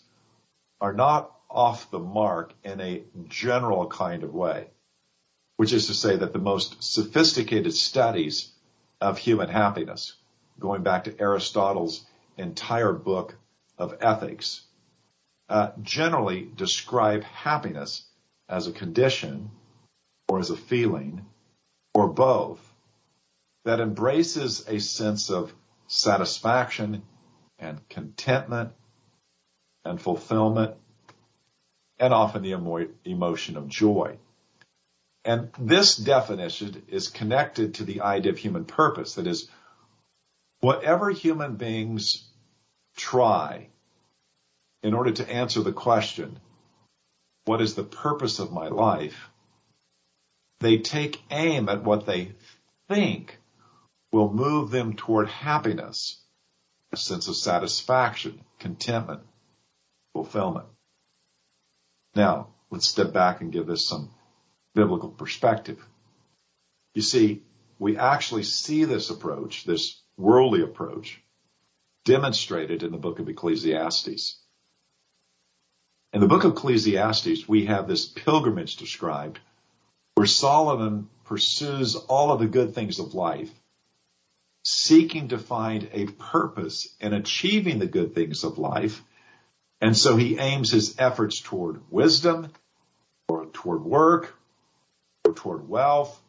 are 0.81 0.93
not 0.93 1.33
off 1.51 1.91
the 1.91 1.99
mark 1.99 2.55
in 2.63 2.81
a 2.81 3.03
general 3.27 3.89
kind 3.89 4.23
of 4.23 4.33
way, 4.33 4.69
which 5.57 5.73
is 5.73 5.89
to 5.89 5.95
say 5.95 6.15
that 6.15 6.33
the 6.33 6.39
most 6.39 6.85
sophisticated 6.85 7.75
studies 7.75 8.53
of 9.01 9.19
human 9.19 9.49
happiness, 9.49 10.15
going 10.61 10.85
back 10.85 11.03
to 11.05 11.21
Aristotle's 11.21 12.07
entire 12.37 12.93
book 12.93 13.35
of 13.77 13.97
ethics, 14.01 14.63
uh, 15.49 15.71
generally 15.83 16.49
describe 16.55 17.25
happiness 17.25 18.05
as 18.49 18.69
a 18.69 18.73
condition 18.73 19.51
or 20.29 20.39
as 20.39 20.51
a 20.51 20.57
feeling 20.57 21.27
or 21.95 22.07
both 22.07 22.61
that 23.65 23.81
embraces 23.81 24.65
a 24.69 24.79
sense 24.79 25.31
of 25.31 25.53
satisfaction 25.87 27.03
and 27.59 27.89
contentment 27.89 28.73
and 29.85 30.01
fulfillment 30.01 30.75
and 31.99 32.13
often 32.13 32.43
the 32.43 32.51
emo- 32.51 32.89
emotion 33.05 33.57
of 33.57 33.69
joy. 33.69 34.19
And 35.25 35.51
this 35.59 35.97
definition 35.97 36.83
is 36.89 37.09
connected 37.09 37.75
to 37.75 37.85
the 37.85 38.03
idea 38.03 38.33
of 38.33 38.39
human 38.39 38.65
purpose. 38.65 39.15
That 39.15 39.27
is, 39.27 39.49
whatever 40.61 41.11
human 41.11 41.57
beings 41.57 42.29
try 42.97 43.69
in 44.83 44.95
order 44.95 45.11
to 45.13 45.29
answer 45.29 45.63
the 45.63 45.73
question, 45.73 46.39
what 47.45 47.61
is 47.61 47.75
the 47.75 47.85
purpose 47.85 48.39
of 48.39 48.53
my 48.53 48.69
life? 48.69 49.31
They 50.61 50.79
take 50.79 51.23
aim 51.31 51.69
at 51.69 51.83
what 51.83 52.07
they 52.07 52.33
think 52.89 53.39
will 54.13 54.33
move 54.33 54.71
them 54.71 54.95
toward 54.95 55.29
happiness, 55.29 56.23
a 56.93 56.97
sense 56.97 57.29
of 57.29 57.37
satisfaction, 57.37 58.41
contentment, 58.59 59.23
fulfillment. 60.13 60.67
Now, 62.15 62.49
let's 62.71 62.89
step 62.89 63.13
back 63.13 63.41
and 63.41 63.53
give 63.53 63.67
this 63.67 63.87
some 63.87 64.11
biblical 64.75 65.11
perspective. 65.11 65.85
You 66.95 67.03
see, 67.03 67.43
we 67.79 67.99
actually 67.99 68.45
see 68.45 68.85
this 68.85 69.11
approach, 69.11 69.65
this 69.65 70.01
worldly 70.17 70.63
approach, 70.63 71.21
demonstrated 72.05 72.83
in 72.83 72.93
the 72.93 72.99
book 72.99 73.19
of 73.19 73.29
Ecclesiastes. 73.29 74.39
In 76.13 76.21
the 76.21 76.29
book 76.29 76.45
of 76.45 76.53
Ecclesiastes, 76.53 77.47
we 77.47 77.67
have 77.67 77.87
this 77.87 78.07
pilgrimage 78.07 78.77
described 78.77 79.41
where 80.15 80.27
Solomon 80.27 81.11
pursues 81.25 81.97
all 81.97 82.33
of 82.33 82.41
the 82.41 82.47
good 82.47 82.75
things 82.75 82.99
of 82.99 83.13
life 83.13 83.51
seeking 84.69 85.29
to 85.29 85.39
find 85.39 85.89
a 85.93 86.07
purpose 86.07 86.93
in 86.99 87.13
achieving 87.13 87.79
the 87.79 87.87
good 87.87 88.17
things 88.17 88.43
of 88.43 88.59
life. 88.59 89.01
And 89.81 89.97
so 89.97 90.17
he 90.17 90.39
aims 90.39 90.73
his 90.73 90.99
efforts 90.99 91.41
toward 91.41 91.81
wisdom 91.89 92.51
or 93.29 93.47
toward 93.47 93.85
work 93.85 94.35
or 95.25 95.35
toward 95.35 95.69
wealth, 95.69 96.21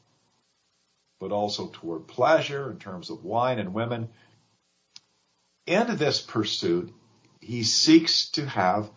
but 1.20 1.32
also 1.32 1.70
toward 1.70 2.06
pleasure 2.06 2.70
in 2.70 2.78
terms 2.78 3.10
of 3.10 3.24
wine 3.24 3.58
and 3.58 3.74
women. 3.74 4.10
In 5.66 5.98
this 5.98 6.22
pursuit, 6.22 6.94
he 7.42 7.64
seeks 7.64 8.30
to 8.34 8.46
have 8.46 8.88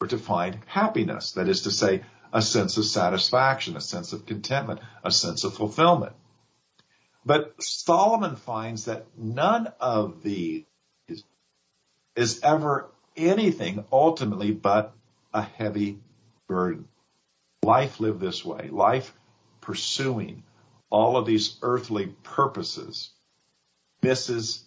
or 0.00 0.06
to 0.06 0.18
find 0.18 0.60
happiness. 0.66 1.32
That 1.32 1.48
is 1.48 1.62
to 1.62 1.72
say, 1.72 2.04
a 2.32 2.40
sense 2.40 2.76
of 2.76 2.84
satisfaction, 2.84 3.76
a 3.76 3.80
sense 3.80 4.12
of 4.12 4.24
contentment, 4.24 4.78
a 5.02 5.10
sense 5.10 5.42
of 5.42 5.54
fulfillment. 5.54 6.12
But 7.26 7.62
Solomon 7.62 8.36
finds 8.36 8.84
that 8.84 9.06
none 9.16 9.72
of 9.80 10.22
these 10.22 10.64
is 12.16 12.40
ever 12.42 12.90
anything 13.16 13.84
ultimately 13.90 14.52
but 14.52 14.94
a 15.32 15.42
heavy 15.42 15.98
burden. 16.46 16.88
Life 17.62 17.98
lived 17.98 18.20
this 18.20 18.44
way, 18.44 18.68
life 18.68 19.14
pursuing 19.60 20.42
all 20.90 21.16
of 21.16 21.26
these 21.26 21.56
earthly 21.62 22.08
purposes 22.22 23.10
misses 24.02 24.64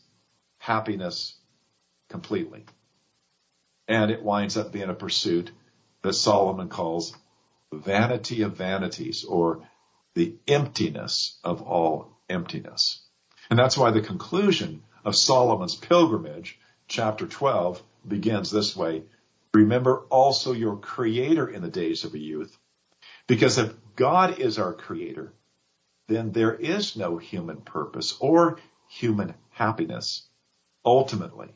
happiness 0.57 1.35
completely. 2.09 2.65
And 3.87 4.11
it 4.11 4.23
winds 4.23 4.57
up 4.57 4.71
being 4.71 4.89
a 4.89 4.95
pursuit 4.95 5.51
that 6.01 6.13
Solomon 6.13 6.69
calls 6.69 7.15
vanity 7.71 8.41
of 8.41 8.57
vanities 8.57 9.23
or 9.23 9.67
the 10.15 10.35
emptiness 10.47 11.37
of 11.43 11.61
all 11.61 12.16
emptiness. 12.29 13.01
And 13.49 13.57
that's 13.57 13.77
why 13.77 13.91
the 13.91 14.01
conclusion 14.01 14.83
of 15.05 15.15
Solomon's 15.15 15.75
pilgrimage, 15.75 16.59
chapter 16.87 17.27
12, 17.27 17.81
begins 18.07 18.51
this 18.51 18.75
way. 18.75 19.03
Remember 19.53 19.99
also 20.09 20.53
your 20.53 20.77
creator 20.77 21.47
in 21.47 21.61
the 21.61 21.69
days 21.69 22.03
of 22.03 22.13
your 22.13 22.23
youth. 22.23 22.57
Because 23.27 23.57
if 23.57 23.73
God 23.95 24.39
is 24.39 24.59
our 24.59 24.73
creator, 24.73 25.33
then 26.07 26.31
there 26.31 26.53
is 26.53 26.95
no 26.95 27.17
human 27.17 27.61
purpose 27.61 28.17
or 28.19 28.59
human 28.87 29.33
happiness 29.49 30.27
ultimately 30.85 31.49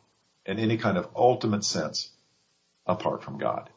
in 0.46 0.60
any 0.60 0.78
kind 0.78 0.98
of 0.98 1.10
ultimate 1.16 1.64
sense 1.64 2.12
apart 2.86 3.24
from 3.24 3.38
God. 3.38 3.70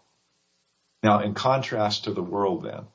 Now, 1.03 1.21
in 1.21 1.35
contrast 1.35 2.05
to 2.05 2.13
the 2.13 2.23
world 2.23 2.65
then, 2.65 2.87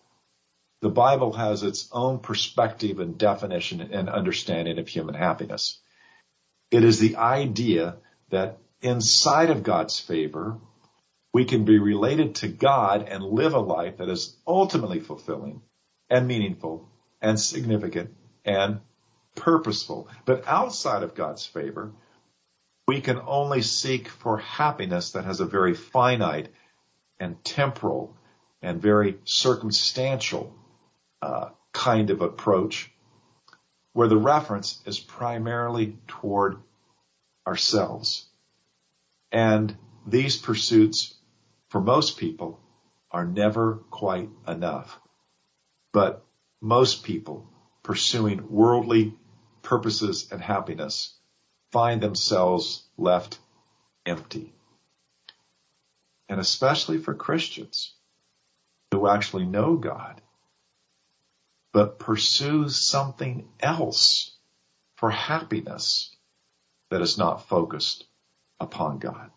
the 0.82 0.90
Bible 0.90 1.34
has 1.34 1.64
its 1.64 1.90
own 1.92 2.20
perspective 2.20 3.00
and 3.00 3.18
definition 3.18 3.82
and 3.82 4.10
understanding 4.10 4.80
of 4.80 4.88
human 4.88 5.16
happiness. 5.16 5.80
It 6.72 6.84
is 6.84 7.00
the 7.00 7.18
idea 7.18 7.98
that 8.30 8.60
inside 8.82 9.50
of 9.50 9.64
God's 9.64 10.00
favor, 10.00 10.58
we 11.34 11.46
can 11.46 11.66
be 11.66 11.80
related 11.80 12.36
to 12.36 12.48
God 12.48 13.08
and 13.10 13.24
live 13.24 13.54
a 13.54 13.60
life 13.60 13.98
that 13.98 14.10
is 14.10 14.38
ultimately 14.48 15.00
fulfilling 15.00 15.62
and 16.10 16.28
meaningful 16.28 16.90
and 17.22 17.40
significant 17.40 18.16
and 18.46 18.80
purposeful. 19.36 20.08
But 20.26 20.48
outside 20.48 21.04
of 21.04 21.14
God's 21.14 21.46
favor, 21.46 21.92
we 22.88 23.02
can 23.02 23.20
only 23.28 23.62
seek 23.62 24.08
for 24.08 24.38
happiness 24.38 25.12
that 25.12 25.26
has 25.26 25.42
a 25.42 25.46
very 25.46 25.76
finite 25.76 26.50
and 27.20 27.44
temporal 27.44 28.16
and 28.62 28.82
very 28.82 29.18
circumstantial 29.26 30.56
uh, 31.22 31.50
kind 31.74 32.10
of 32.10 32.22
approach 32.22 32.92
where 33.94 34.08
the 34.08 34.18
reference 34.18 34.82
is 34.86 35.00
primarily 35.00 35.98
toward 36.08 36.58
ourselves. 37.46 38.26
And 39.32 39.76
these 40.06 40.38
pursuits 40.38 41.16
for 41.70 41.82
most 41.82 42.18
people 42.18 42.60
are 43.12 43.26
never 43.26 43.76
quite 43.90 44.30
enough. 44.48 45.00
But 45.92 46.26
most 46.62 47.04
people 47.04 47.48
pursuing 47.84 48.52
worldly 48.52 49.14
purposes 49.62 50.28
and 50.32 50.42
happiness 50.42 51.16
find 51.72 52.02
themselves 52.02 52.84
left 52.98 53.40
empty. 54.06 54.54
And 56.28 56.40
especially 56.40 57.00
for 57.00 57.14
Christians 57.14 57.94
who 58.92 59.08
actually 59.08 59.46
know 59.46 59.76
God, 59.76 60.22
but 61.72 62.00
pursue 62.00 62.70
something 62.70 63.48
else 63.60 64.36
for 64.98 65.12
happiness 65.12 66.16
that 66.90 67.02
is 67.02 67.18
not 67.18 67.48
focused 67.48 68.06
upon 68.60 69.00
God. 69.00 69.32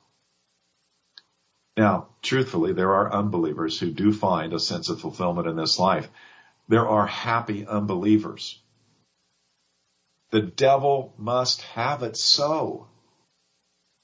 Now, 1.76 2.08
truthfully, 2.22 2.72
there 2.72 2.94
are 2.94 3.12
unbelievers 3.12 3.78
who 3.78 3.90
do 3.90 4.12
find 4.12 4.52
a 4.52 4.60
sense 4.60 4.88
of 4.88 5.00
fulfillment 5.00 5.46
in 5.46 5.56
this 5.56 5.78
life. 5.78 6.08
There 6.68 6.86
are 6.86 7.06
happy 7.06 7.66
unbelievers. 7.66 8.60
The 10.30 10.42
devil 10.42 11.14
must 11.18 11.62
have 11.62 12.02
it 12.02 12.16
so. 12.16 12.88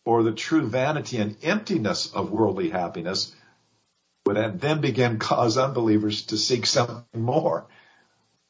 Or 0.04 0.22
the 0.22 0.32
true 0.32 0.66
vanity 0.66 1.18
and 1.18 1.36
emptiness 1.42 2.10
of 2.12 2.30
worldly 2.30 2.70
happiness 2.70 3.34
would 4.24 4.60
then 4.60 4.80
begin 4.80 5.18
cause 5.18 5.58
unbelievers 5.58 6.26
to 6.26 6.36
seek 6.36 6.66
something 6.66 7.04
more. 7.14 7.66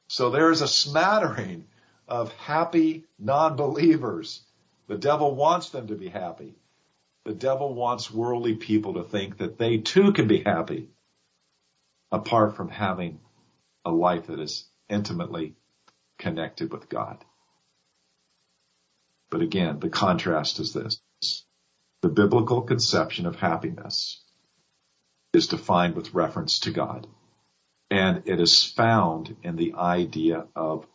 So 0.09 0.31
there's 0.31 0.63
a 0.63 0.69
smattering 0.69 1.67
of 2.09 2.33
happy 2.33 3.05
non-believers. 3.19 4.43
The 4.89 4.97
devil 4.97 5.35
wants 5.35 5.69
them 5.69 5.89
to 5.89 5.95
be 5.95 6.09
happy. 6.09 6.55
The 7.25 7.35
devil 7.35 7.75
wants 7.75 8.11
worldly 8.11 8.55
people 8.55 8.95
to 8.95 9.05
think 9.05 9.39
that 9.39 9.59
they 9.59 9.79
too 9.79 10.13
can 10.13 10.27
be 10.27 10.43
happy 10.43 10.89
apart 12.11 12.57
from 12.57 12.71
having 12.71 13.21
a 13.85 13.91
life 13.91 14.29
that 14.29 14.41
is 14.41 14.67
intimately 14.89 15.55
connected 16.17 16.73
with 16.73 16.89
God. 16.89 17.23
But 19.31 19.43
again, 19.43 19.79
the 19.79 19.91
contrast 19.91 20.59
is 20.59 20.73
this. 20.73 21.03
The 22.01 22.09
biblical 22.09 22.63
conception 22.63 23.27
of 23.27 23.37
happiness 23.37 24.23
is 25.35 25.49
defined 25.49 25.97
with 25.97 26.15
reference 26.15 26.61
to 26.61 26.71
God. 26.71 27.07
And 27.91 28.23
it 28.27 28.41
is 28.41 28.65
found 28.65 29.37
in 29.43 29.57
the 29.57 29.75
idea 29.75 30.47
of 30.55 30.87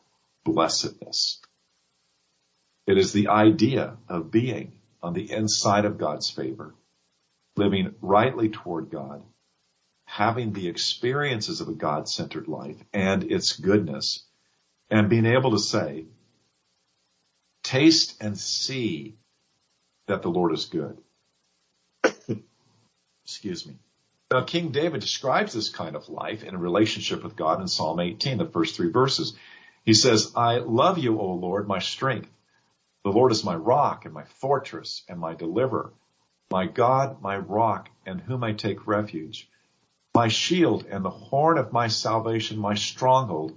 blessedness. 0.44 1.42
It 2.86 2.98
is 2.98 3.14
the 3.14 3.30
idea 3.30 3.98
of 4.10 4.32
being 4.32 4.74
on 5.02 5.14
the 5.14 5.32
inside 5.32 5.86
of 5.86 5.98
God's 5.98 6.30
favor, 6.30 6.76
living 7.56 7.96
rightly 8.02 8.50
toward 8.50 8.90
God, 8.90 9.24
having 10.06 10.54
the 10.54 10.68
experiences 10.68 11.62
of 11.62 11.68
a 11.70 11.74
God-centered 11.74 12.48
life 12.48 12.78
and 12.94 13.24
its 13.24 13.54
goodness, 13.54 14.26
and 14.90 15.10
being 15.10 15.26
able 15.26 15.52
to 15.52 15.60
say, 15.60 16.06
taste 17.64 18.22
and 18.22 18.38
see 18.38 19.16
that 20.08 20.22
the 20.22 20.30
Lord 20.30 20.54
is 20.54 20.66
good. 20.66 21.02
Excuse 23.26 23.66
me. 23.66 23.76
Now, 24.34 24.42
King 24.42 24.72
David 24.72 25.00
describes 25.00 25.54
this 25.54 25.70
kind 25.70 25.96
of 25.96 26.10
life 26.10 26.44
in 26.44 26.56
a 26.56 26.58
relationship 26.58 27.24
with 27.24 27.36
God 27.36 27.62
in 27.62 27.68
Psalm 27.68 28.00
18, 28.00 28.40
the 28.40 28.48
first 28.48 28.76
three 28.76 28.90
verses. 28.90 29.36
He 29.86 29.94
says, 29.94 30.32
I 30.36 30.58
love 30.58 30.98
you, 30.98 31.20
O 31.20 31.36
Lord, 31.36 31.68
my 31.68 31.78
strength. 31.78 32.32
The 33.04 33.12
Lord 33.12 33.32
is 33.32 33.44
my 33.44 33.56
rock 33.56 34.06
and 34.06 34.14
my 34.14 34.24
fortress 34.24 35.04
and 35.08 35.20
my 35.20 35.36
deliverer, 35.36 35.94
my 36.50 36.66
God, 36.66 37.22
my 37.22 37.38
rock, 37.38 37.90
and 38.08 38.22
whom 38.22 38.44
I 38.44 38.54
take 38.54 38.88
refuge, 38.88 39.48
my 40.16 40.30
shield 40.30 40.88
and 40.90 41.06
the 41.06 41.12
horn 41.12 41.60
of 41.60 41.72
my 41.72 41.88
salvation, 41.88 42.58
my 42.58 42.74
stronghold. 42.74 43.56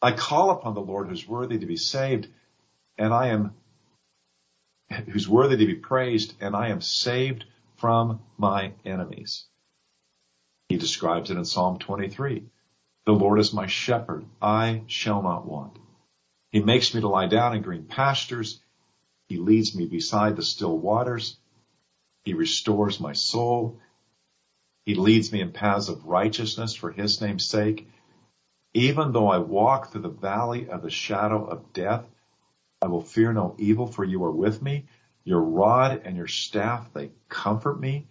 I 0.00 0.12
call 0.12 0.50
upon 0.52 0.74
the 0.74 0.80
Lord 0.80 1.08
who's 1.08 1.26
worthy 1.26 1.58
to 1.58 1.66
be 1.66 1.76
saved, 1.76 2.28
and 2.96 3.12
I 3.12 3.30
am, 3.30 3.54
who's 5.08 5.28
worthy 5.28 5.56
to 5.56 5.66
be 5.66 5.74
praised, 5.74 6.34
and 6.40 6.54
I 6.54 6.68
am 6.68 6.80
saved 6.80 7.44
from 7.76 8.20
my 8.38 8.74
enemies. 8.84 9.46
He 10.70 10.76
describes 10.76 11.32
it 11.32 11.36
in 11.36 11.44
Psalm 11.44 11.80
23. 11.80 12.44
The 13.04 13.12
Lord 13.12 13.40
is 13.40 13.52
my 13.52 13.66
shepherd. 13.66 14.24
I 14.40 14.84
shall 14.86 15.20
not 15.20 15.44
want. 15.44 15.76
He 16.52 16.62
makes 16.62 16.94
me 16.94 17.00
to 17.00 17.08
lie 17.08 17.26
down 17.26 17.56
in 17.56 17.62
green 17.62 17.86
pastures. 17.86 18.60
He 19.28 19.36
leads 19.36 19.74
me 19.74 19.86
beside 19.86 20.36
the 20.36 20.44
still 20.44 20.78
waters. 20.78 21.36
He 22.22 22.34
restores 22.34 23.00
my 23.00 23.14
soul. 23.14 23.80
He 24.86 24.94
leads 24.94 25.32
me 25.32 25.40
in 25.40 25.50
paths 25.50 25.88
of 25.88 26.06
righteousness 26.06 26.72
for 26.76 26.92
his 26.92 27.20
name's 27.20 27.46
sake. 27.46 27.88
Even 28.72 29.10
though 29.10 29.26
I 29.26 29.38
walk 29.38 29.90
through 29.90 30.02
the 30.02 30.08
valley 30.08 30.70
of 30.70 30.82
the 30.82 30.90
shadow 30.90 31.46
of 31.46 31.72
death, 31.72 32.06
I 32.80 32.86
will 32.86 33.02
fear 33.02 33.32
no 33.32 33.56
evil 33.58 33.88
for 33.88 34.04
you 34.04 34.22
are 34.22 34.30
with 34.30 34.62
me. 34.62 34.86
Your 35.24 35.42
rod 35.42 36.02
and 36.04 36.16
your 36.16 36.28
staff, 36.28 36.92
they 36.92 37.10
comfort 37.28 37.80
me. 37.80 38.06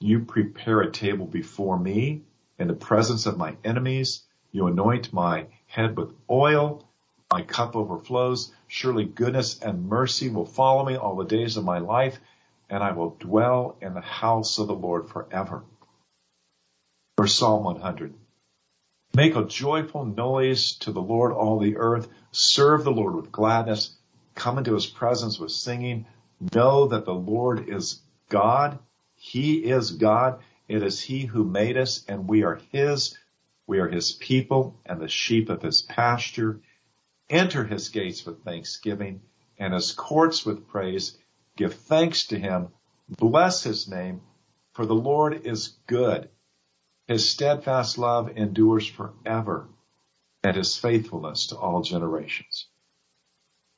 You 0.00 0.20
prepare 0.20 0.80
a 0.80 0.90
table 0.90 1.26
before 1.26 1.78
me 1.78 2.22
in 2.58 2.68
the 2.68 2.74
presence 2.74 3.26
of 3.26 3.38
my 3.38 3.56
enemies. 3.64 4.22
You 4.50 4.66
anoint 4.66 5.12
my 5.12 5.46
head 5.66 5.96
with 5.96 6.12
oil 6.28 6.84
my 7.30 7.42
cup 7.42 7.76
overflows. 7.76 8.52
Surely 8.66 9.04
goodness 9.04 9.60
and 9.60 9.88
mercy 9.88 10.28
will 10.28 10.44
follow 10.44 10.84
me 10.84 10.96
all 10.96 11.14
the 11.16 11.24
days 11.24 11.56
of 11.56 11.64
my 11.64 11.78
life, 11.78 12.18
and 12.68 12.82
I 12.82 12.92
will 12.92 13.16
dwell 13.20 13.76
in 13.80 13.94
the 13.94 14.00
house 14.00 14.58
of 14.58 14.66
the 14.66 14.74
Lord 14.74 15.08
forever. 15.08 15.62
For 17.16 17.26
Psalm 17.26 17.64
100. 17.64 18.14
Make 19.14 19.36
a 19.36 19.44
joyful 19.44 20.04
noise 20.04 20.76
to 20.78 20.92
the 20.92 21.02
Lord, 21.02 21.32
all 21.32 21.58
the 21.58 21.76
earth. 21.76 22.08
Serve 22.32 22.84
the 22.84 22.92
Lord 22.92 23.14
with 23.14 23.32
gladness. 23.32 23.96
Come 24.34 24.58
into 24.58 24.74
his 24.74 24.86
presence 24.86 25.38
with 25.38 25.50
singing. 25.50 26.06
Know 26.54 26.88
that 26.88 27.04
the 27.04 27.14
Lord 27.14 27.68
is 27.68 28.00
God. 28.28 28.78
He 29.22 29.64
is 29.64 29.90
God. 29.92 30.40
It 30.66 30.82
is 30.82 31.00
he 31.02 31.26
who 31.26 31.44
made 31.44 31.76
us 31.76 32.04
and 32.08 32.26
we 32.26 32.42
are 32.42 32.60
his. 32.72 33.18
We 33.66 33.78
are 33.78 33.88
his 33.88 34.12
people 34.12 34.80
and 34.86 35.00
the 35.00 35.08
sheep 35.08 35.50
of 35.50 35.62
his 35.62 35.82
pasture. 35.82 36.62
Enter 37.28 37.64
his 37.64 37.90
gates 37.90 38.24
with 38.24 38.42
thanksgiving 38.42 39.20
and 39.58 39.74
his 39.74 39.92
courts 39.92 40.46
with 40.46 40.66
praise. 40.68 41.18
Give 41.56 41.74
thanks 41.74 42.26
to 42.28 42.38
him. 42.38 42.68
Bless 43.10 43.62
his 43.62 43.86
name 43.88 44.22
for 44.72 44.86
the 44.86 44.94
Lord 44.94 45.46
is 45.46 45.76
good. 45.86 46.30
His 47.06 47.28
steadfast 47.28 47.98
love 47.98 48.30
endures 48.36 48.86
forever 48.86 49.68
and 50.42 50.56
his 50.56 50.76
faithfulness 50.76 51.48
to 51.48 51.58
all 51.58 51.82
generations. 51.82 52.68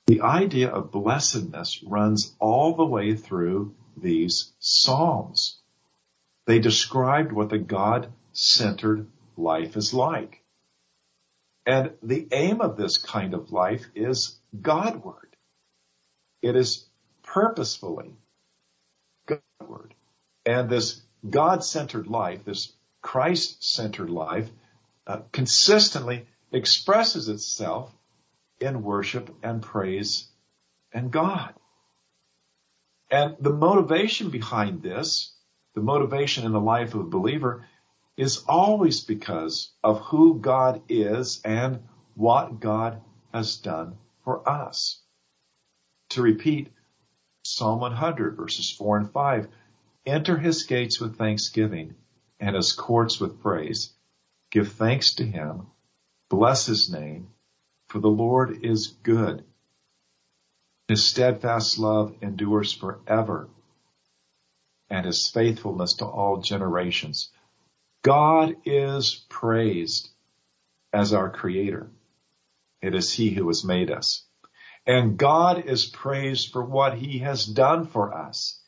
The 0.06 0.20
idea 0.20 0.68
of 0.70 0.92
blessedness 0.92 1.82
runs 1.82 2.36
all 2.38 2.76
the 2.76 2.86
way 2.86 3.16
through 3.16 3.74
these 3.96 4.52
Psalms. 4.58 5.58
They 6.46 6.58
described 6.58 7.32
what 7.32 7.50
the 7.50 7.58
God-centered 7.58 9.06
life 9.36 9.76
is 9.76 9.94
like. 9.94 10.42
And 11.64 11.92
the 12.02 12.26
aim 12.32 12.60
of 12.60 12.76
this 12.76 12.98
kind 12.98 13.34
of 13.34 13.52
life 13.52 13.86
is 13.94 14.38
Godward. 14.60 15.36
It 16.42 16.56
is 16.56 16.86
purposefully 17.22 18.16
Godward. 19.26 19.94
And 20.44 20.68
this 20.68 21.02
God-centered 21.28 22.08
life, 22.08 22.44
this 22.44 22.72
Christ-centered 23.00 24.10
life, 24.10 24.50
uh, 25.06 25.20
consistently 25.30 26.26
expresses 26.50 27.28
itself 27.28 27.92
in 28.60 28.82
worship 28.82 29.30
and 29.42 29.62
praise 29.62 30.28
and 30.92 31.10
God. 31.10 31.54
And 33.12 33.36
the 33.38 33.52
motivation 33.52 34.30
behind 34.30 34.82
this, 34.82 35.34
the 35.74 35.82
motivation 35.82 36.46
in 36.46 36.52
the 36.52 36.60
life 36.60 36.94
of 36.94 37.00
a 37.00 37.04
believer 37.04 37.66
is 38.16 38.42
always 38.48 39.04
because 39.04 39.70
of 39.84 40.00
who 40.00 40.40
God 40.40 40.80
is 40.88 41.42
and 41.44 41.82
what 42.14 42.58
God 42.58 43.02
has 43.30 43.58
done 43.58 43.98
for 44.24 44.48
us. 44.48 45.02
To 46.10 46.22
repeat 46.22 46.72
Psalm 47.44 47.80
100 47.80 48.34
verses 48.34 48.70
4 48.70 48.96
and 48.96 49.12
5, 49.12 49.48
enter 50.06 50.38
his 50.38 50.62
gates 50.62 50.98
with 50.98 51.18
thanksgiving 51.18 51.94
and 52.40 52.56
his 52.56 52.72
courts 52.72 53.20
with 53.20 53.42
praise. 53.42 53.92
Give 54.50 54.72
thanks 54.72 55.16
to 55.16 55.24
him. 55.24 55.66
Bless 56.30 56.64
his 56.64 56.90
name, 56.90 57.28
for 57.88 57.98
the 57.98 58.08
Lord 58.08 58.64
is 58.64 58.86
good. 59.02 59.44
His 60.92 61.08
steadfast 61.08 61.78
love 61.78 62.14
endures 62.20 62.70
forever 62.70 63.48
and 64.90 65.06
his 65.06 65.26
faithfulness 65.26 65.94
to 65.94 66.04
all 66.04 66.42
generations. 66.42 67.30
God 68.02 68.56
is 68.66 69.24
praised 69.30 70.10
as 70.92 71.14
our 71.14 71.30
creator. 71.30 71.88
It 72.82 72.94
is 72.94 73.10
he 73.10 73.30
who 73.30 73.46
has 73.46 73.64
made 73.64 73.90
us. 73.90 74.26
And 74.86 75.16
God 75.16 75.64
is 75.64 75.86
praised 75.86 76.52
for 76.52 76.62
what 76.62 76.98
he 76.98 77.20
has 77.20 77.46
done 77.46 77.86
for 77.86 78.12
us. 78.12 78.60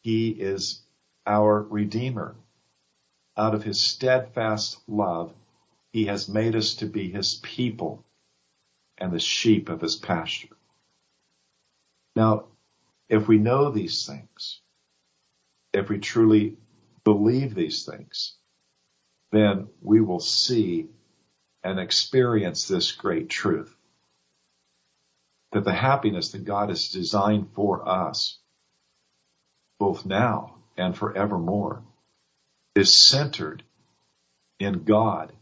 He 0.00 0.30
is 0.30 0.82
our 1.24 1.62
redeemer. 1.62 2.34
Out 3.36 3.54
of 3.54 3.62
his 3.62 3.80
steadfast 3.80 4.78
love, 4.88 5.32
he 5.92 6.06
has 6.06 6.28
made 6.28 6.56
us 6.56 6.74
to 6.74 6.86
be 6.86 7.08
his 7.08 7.36
people 7.36 8.04
and 8.98 9.12
the 9.12 9.20
sheep 9.20 9.68
of 9.68 9.80
his 9.80 9.94
pasture. 9.94 10.56
Now, 12.14 12.46
if 13.08 13.28
we 13.28 13.38
know 13.38 13.70
these 13.70 14.06
things, 14.06 14.60
if 15.72 15.88
we 15.88 15.98
truly 15.98 16.56
believe 17.04 17.54
these 17.54 17.84
things, 17.84 18.36
then 19.32 19.68
we 19.80 20.00
will 20.00 20.20
see 20.20 20.88
and 21.64 21.78
experience 21.78 22.68
this 22.68 22.92
great 22.92 23.28
truth. 23.30 23.74
That 25.52 25.64
the 25.64 25.72
happiness 25.72 26.32
that 26.32 26.44
God 26.44 26.70
has 26.70 26.88
designed 26.88 27.50
for 27.54 27.86
us, 27.88 28.38
both 29.78 30.06
now 30.06 30.56
and 30.76 30.96
forevermore, 30.96 31.82
is 32.74 33.06
centered 33.06 33.62
in 34.58 34.84
God, 34.84 35.32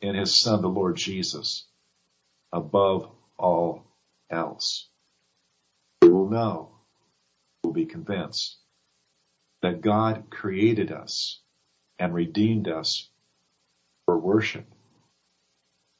in 0.00 0.14
His 0.14 0.40
Son, 0.40 0.62
the 0.62 0.68
Lord 0.68 0.96
Jesus, 0.96 1.66
above 2.52 3.10
all 3.38 3.84
else. 4.30 4.87
Will 6.28 6.34
know, 6.34 6.68
we'll 7.64 7.72
be 7.72 7.86
convinced 7.86 8.58
that 9.62 9.80
God 9.80 10.26
created 10.30 10.92
us 10.92 11.40
and 11.98 12.14
redeemed 12.14 12.68
us 12.68 13.08
for 14.06 14.18
worship 14.18 14.66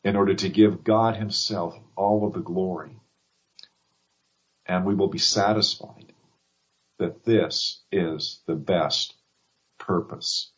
in 0.05 0.17
order 0.17 0.35
to 0.35 0.49
give 0.49 0.85
God 0.85 1.17
himself 1.17 1.79
all 1.97 2.27
of 2.27 2.35
the 2.35 2.41
glory. 2.41 2.97
And 4.67 4.85
we 4.85 4.95
will 4.95 5.09
be 5.09 5.19
satisfied 5.19 6.13
that 6.99 7.25
this 7.25 7.81
is 7.93 8.41
the 8.47 8.55
best 8.57 9.15
purpose 9.79 10.51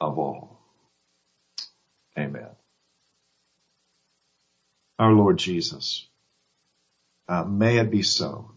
of 0.00 0.18
all. 0.18 0.60
Amen. 2.18 2.50
Our 4.98 5.12
Lord 5.12 5.38
Jesus, 5.38 6.08
uh, 7.28 7.44
may 7.44 7.78
it 7.78 7.90
be 7.90 8.02
so. 8.02 8.52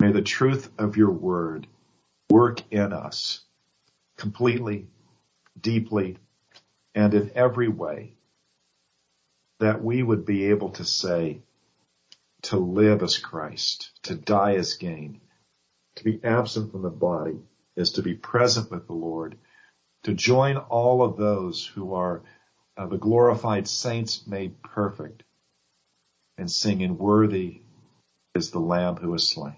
May 0.00 0.12
the 0.12 0.22
truth 0.22 0.70
of 0.78 0.96
your 0.96 1.10
word 1.10 1.66
work 2.30 2.62
in 2.70 2.92
us 2.92 3.40
completely, 4.16 4.86
deeply, 5.60 6.18
and 6.94 7.14
in 7.14 7.32
every 7.34 7.68
way 7.68 8.14
that 9.60 9.82
we 9.82 10.02
would 10.02 10.24
be 10.24 10.46
able 10.46 10.70
to 10.70 10.84
say, 10.84 11.42
to 12.42 12.56
live 12.56 13.02
as 13.02 13.18
Christ, 13.18 13.90
to 14.04 14.14
die 14.14 14.54
as 14.54 14.74
gain, 14.74 15.20
to 15.96 16.04
be 16.04 16.20
absent 16.22 16.70
from 16.70 16.82
the 16.82 16.90
body 16.90 17.40
is 17.76 17.92
to 17.92 18.02
be 18.02 18.14
present 18.14 18.70
with 18.70 18.86
the 18.86 18.92
Lord, 18.92 19.36
to 20.04 20.14
join 20.14 20.56
all 20.56 21.02
of 21.02 21.16
those 21.16 21.66
who 21.66 21.94
are 21.94 22.22
uh, 22.76 22.86
the 22.86 22.98
glorified 22.98 23.66
saints 23.66 24.26
made 24.26 24.62
perfect 24.62 25.24
and 26.36 26.48
singing 26.48 26.96
worthy 26.96 27.62
is 28.36 28.52
the 28.52 28.60
lamb 28.60 28.96
who 28.96 29.12
is 29.14 29.28
slain. 29.28 29.56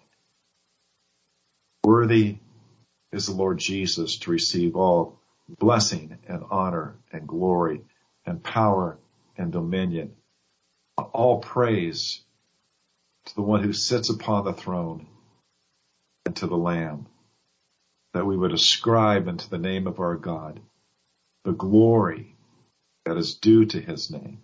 Worthy 1.85 2.39
is 3.12 3.26
the 3.26 3.35
Lord 3.35 3.59
Jesus 3.59 4.18
to 4.18 4.31
receive 4.31 4.76
all 4.76 5.18
blessing 5.49 6.18
and 6.28 6.45
honor 6.51 6.97
and 7.12 7.26
glory 7.26 7.83
and 8.26 8.43
power 8.43 8.99
and 9.37 9.53
dominion. 9.53 10.12
All 10.99 11.41
praise 11.41 12.22
to 13.26 13.35
the 13.35 13.43
one 13.43 13.62
who 13.62 13.72
sits 13.72 14.11
upon 14.11 14.45
the 14.45 14.53
throne 14.53 15.07
and 16.26 16.37
to 16.37 16.47
the 16.47 16.57
Lamb, 16.57 17.07
that 18.14 18.26
we 18.26 18.37
would 18.37 18.53
ascribe 18.53 19.28
unto 19.28 19.49
the 19.49 19.59
name 19.59 19.87
of 19.87 20.01
our 20.01 20.16
God 20.16 20.61
the 21.45 21.53
glory 21.53 22.37
that 23.07 23.16
is 23.16 23.37
due 23.37 23.64
to 23.66 23.81
his 23.81 24.11
name, 24.11 24.43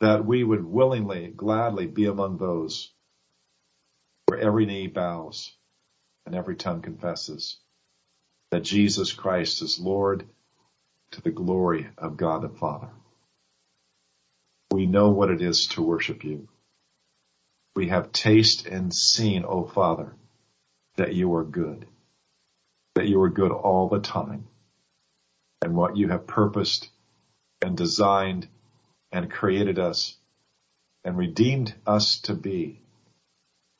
that 0.00 0.24
we 0.24 0.42
would 0.44 0.64
willingly, 0.64 1.28
gladly 1.28 1.86
be 1.86 2.06
among 2.06 2.38
those 2.38 2.92
where 4.26 4.40
every 4.40 4.66
knee 4.66 4.88
bows 4.88 5.52
and 6.26 6.34
every 6.34 6.56
tongue 6.56 6.82
confesses 6.82 7.58
that 8.50 8.62
Jesus 8.62 9.12
Christ 9.12 9.62
is 9.62 9.78
Lord 9.78 10.26
to 11.12 11.20
the 11.22 11.30
glory 11.30 11.88
of 11.98 12.16
God 12.16 12.42
the 12.42 12.48
Father. 12.48 12.88
We 14.70 14.86
know 14.86 15.10
what 15.10 15.30
it 15.30 15.42
is 15.42 15.66
to 15.68 15.82
worship 15.82 16.24
you. 16.24 16.48
We 17.74 17.88
have 17.88 18.12
tasted 18.12 18.72
and 18.72 18.94
seen, 18.94 19.44
O 19.44 19.64
Father, 19.64 20.14
that 20.96 21.14
you 21.14 21.34
are 21.34 21.44
good, 21.44 21.86
that 22.94 23.08
you 23.08 23.20
are 23.22 23.30
good 23.30 23.50
all 23.50 23.88
the 23.88 24.00
time, 24.00 24.46
and 25.62 25.74
what 25.74 25.96
you 25.96 26.08
have 26.08 26.26
purposed 26.26 26.88
and 27.62 27.76
designed 27.76 28.48
and 29.10 29.30
created 29.30 29.78
us 29.78 30.16
and 31.04 31.16
redeemed 31.16 31.74
us 31.86 32.20
to 32.20 32.34
be 32.34 32.80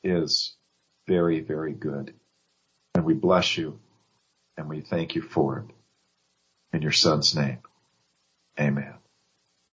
is 0.03 0.55
very, 1.07 1.39
very 1.39 1.73
good. 1.73 2.13
And 3.03 3.07
we 3.09 3.15
bless 3.15 3.57
you 3.57 3.79
and 4.55 4.69
we 4.69 4.79
thank 4.79 5.15
you 5.15 5.21
for 5.21 5.59
it. 5.59 5.65
In 6.71 6.81
your 6.81 6.93
son's 6.93 7.35
name, 7.35 7.59
amen. 8.57 8.93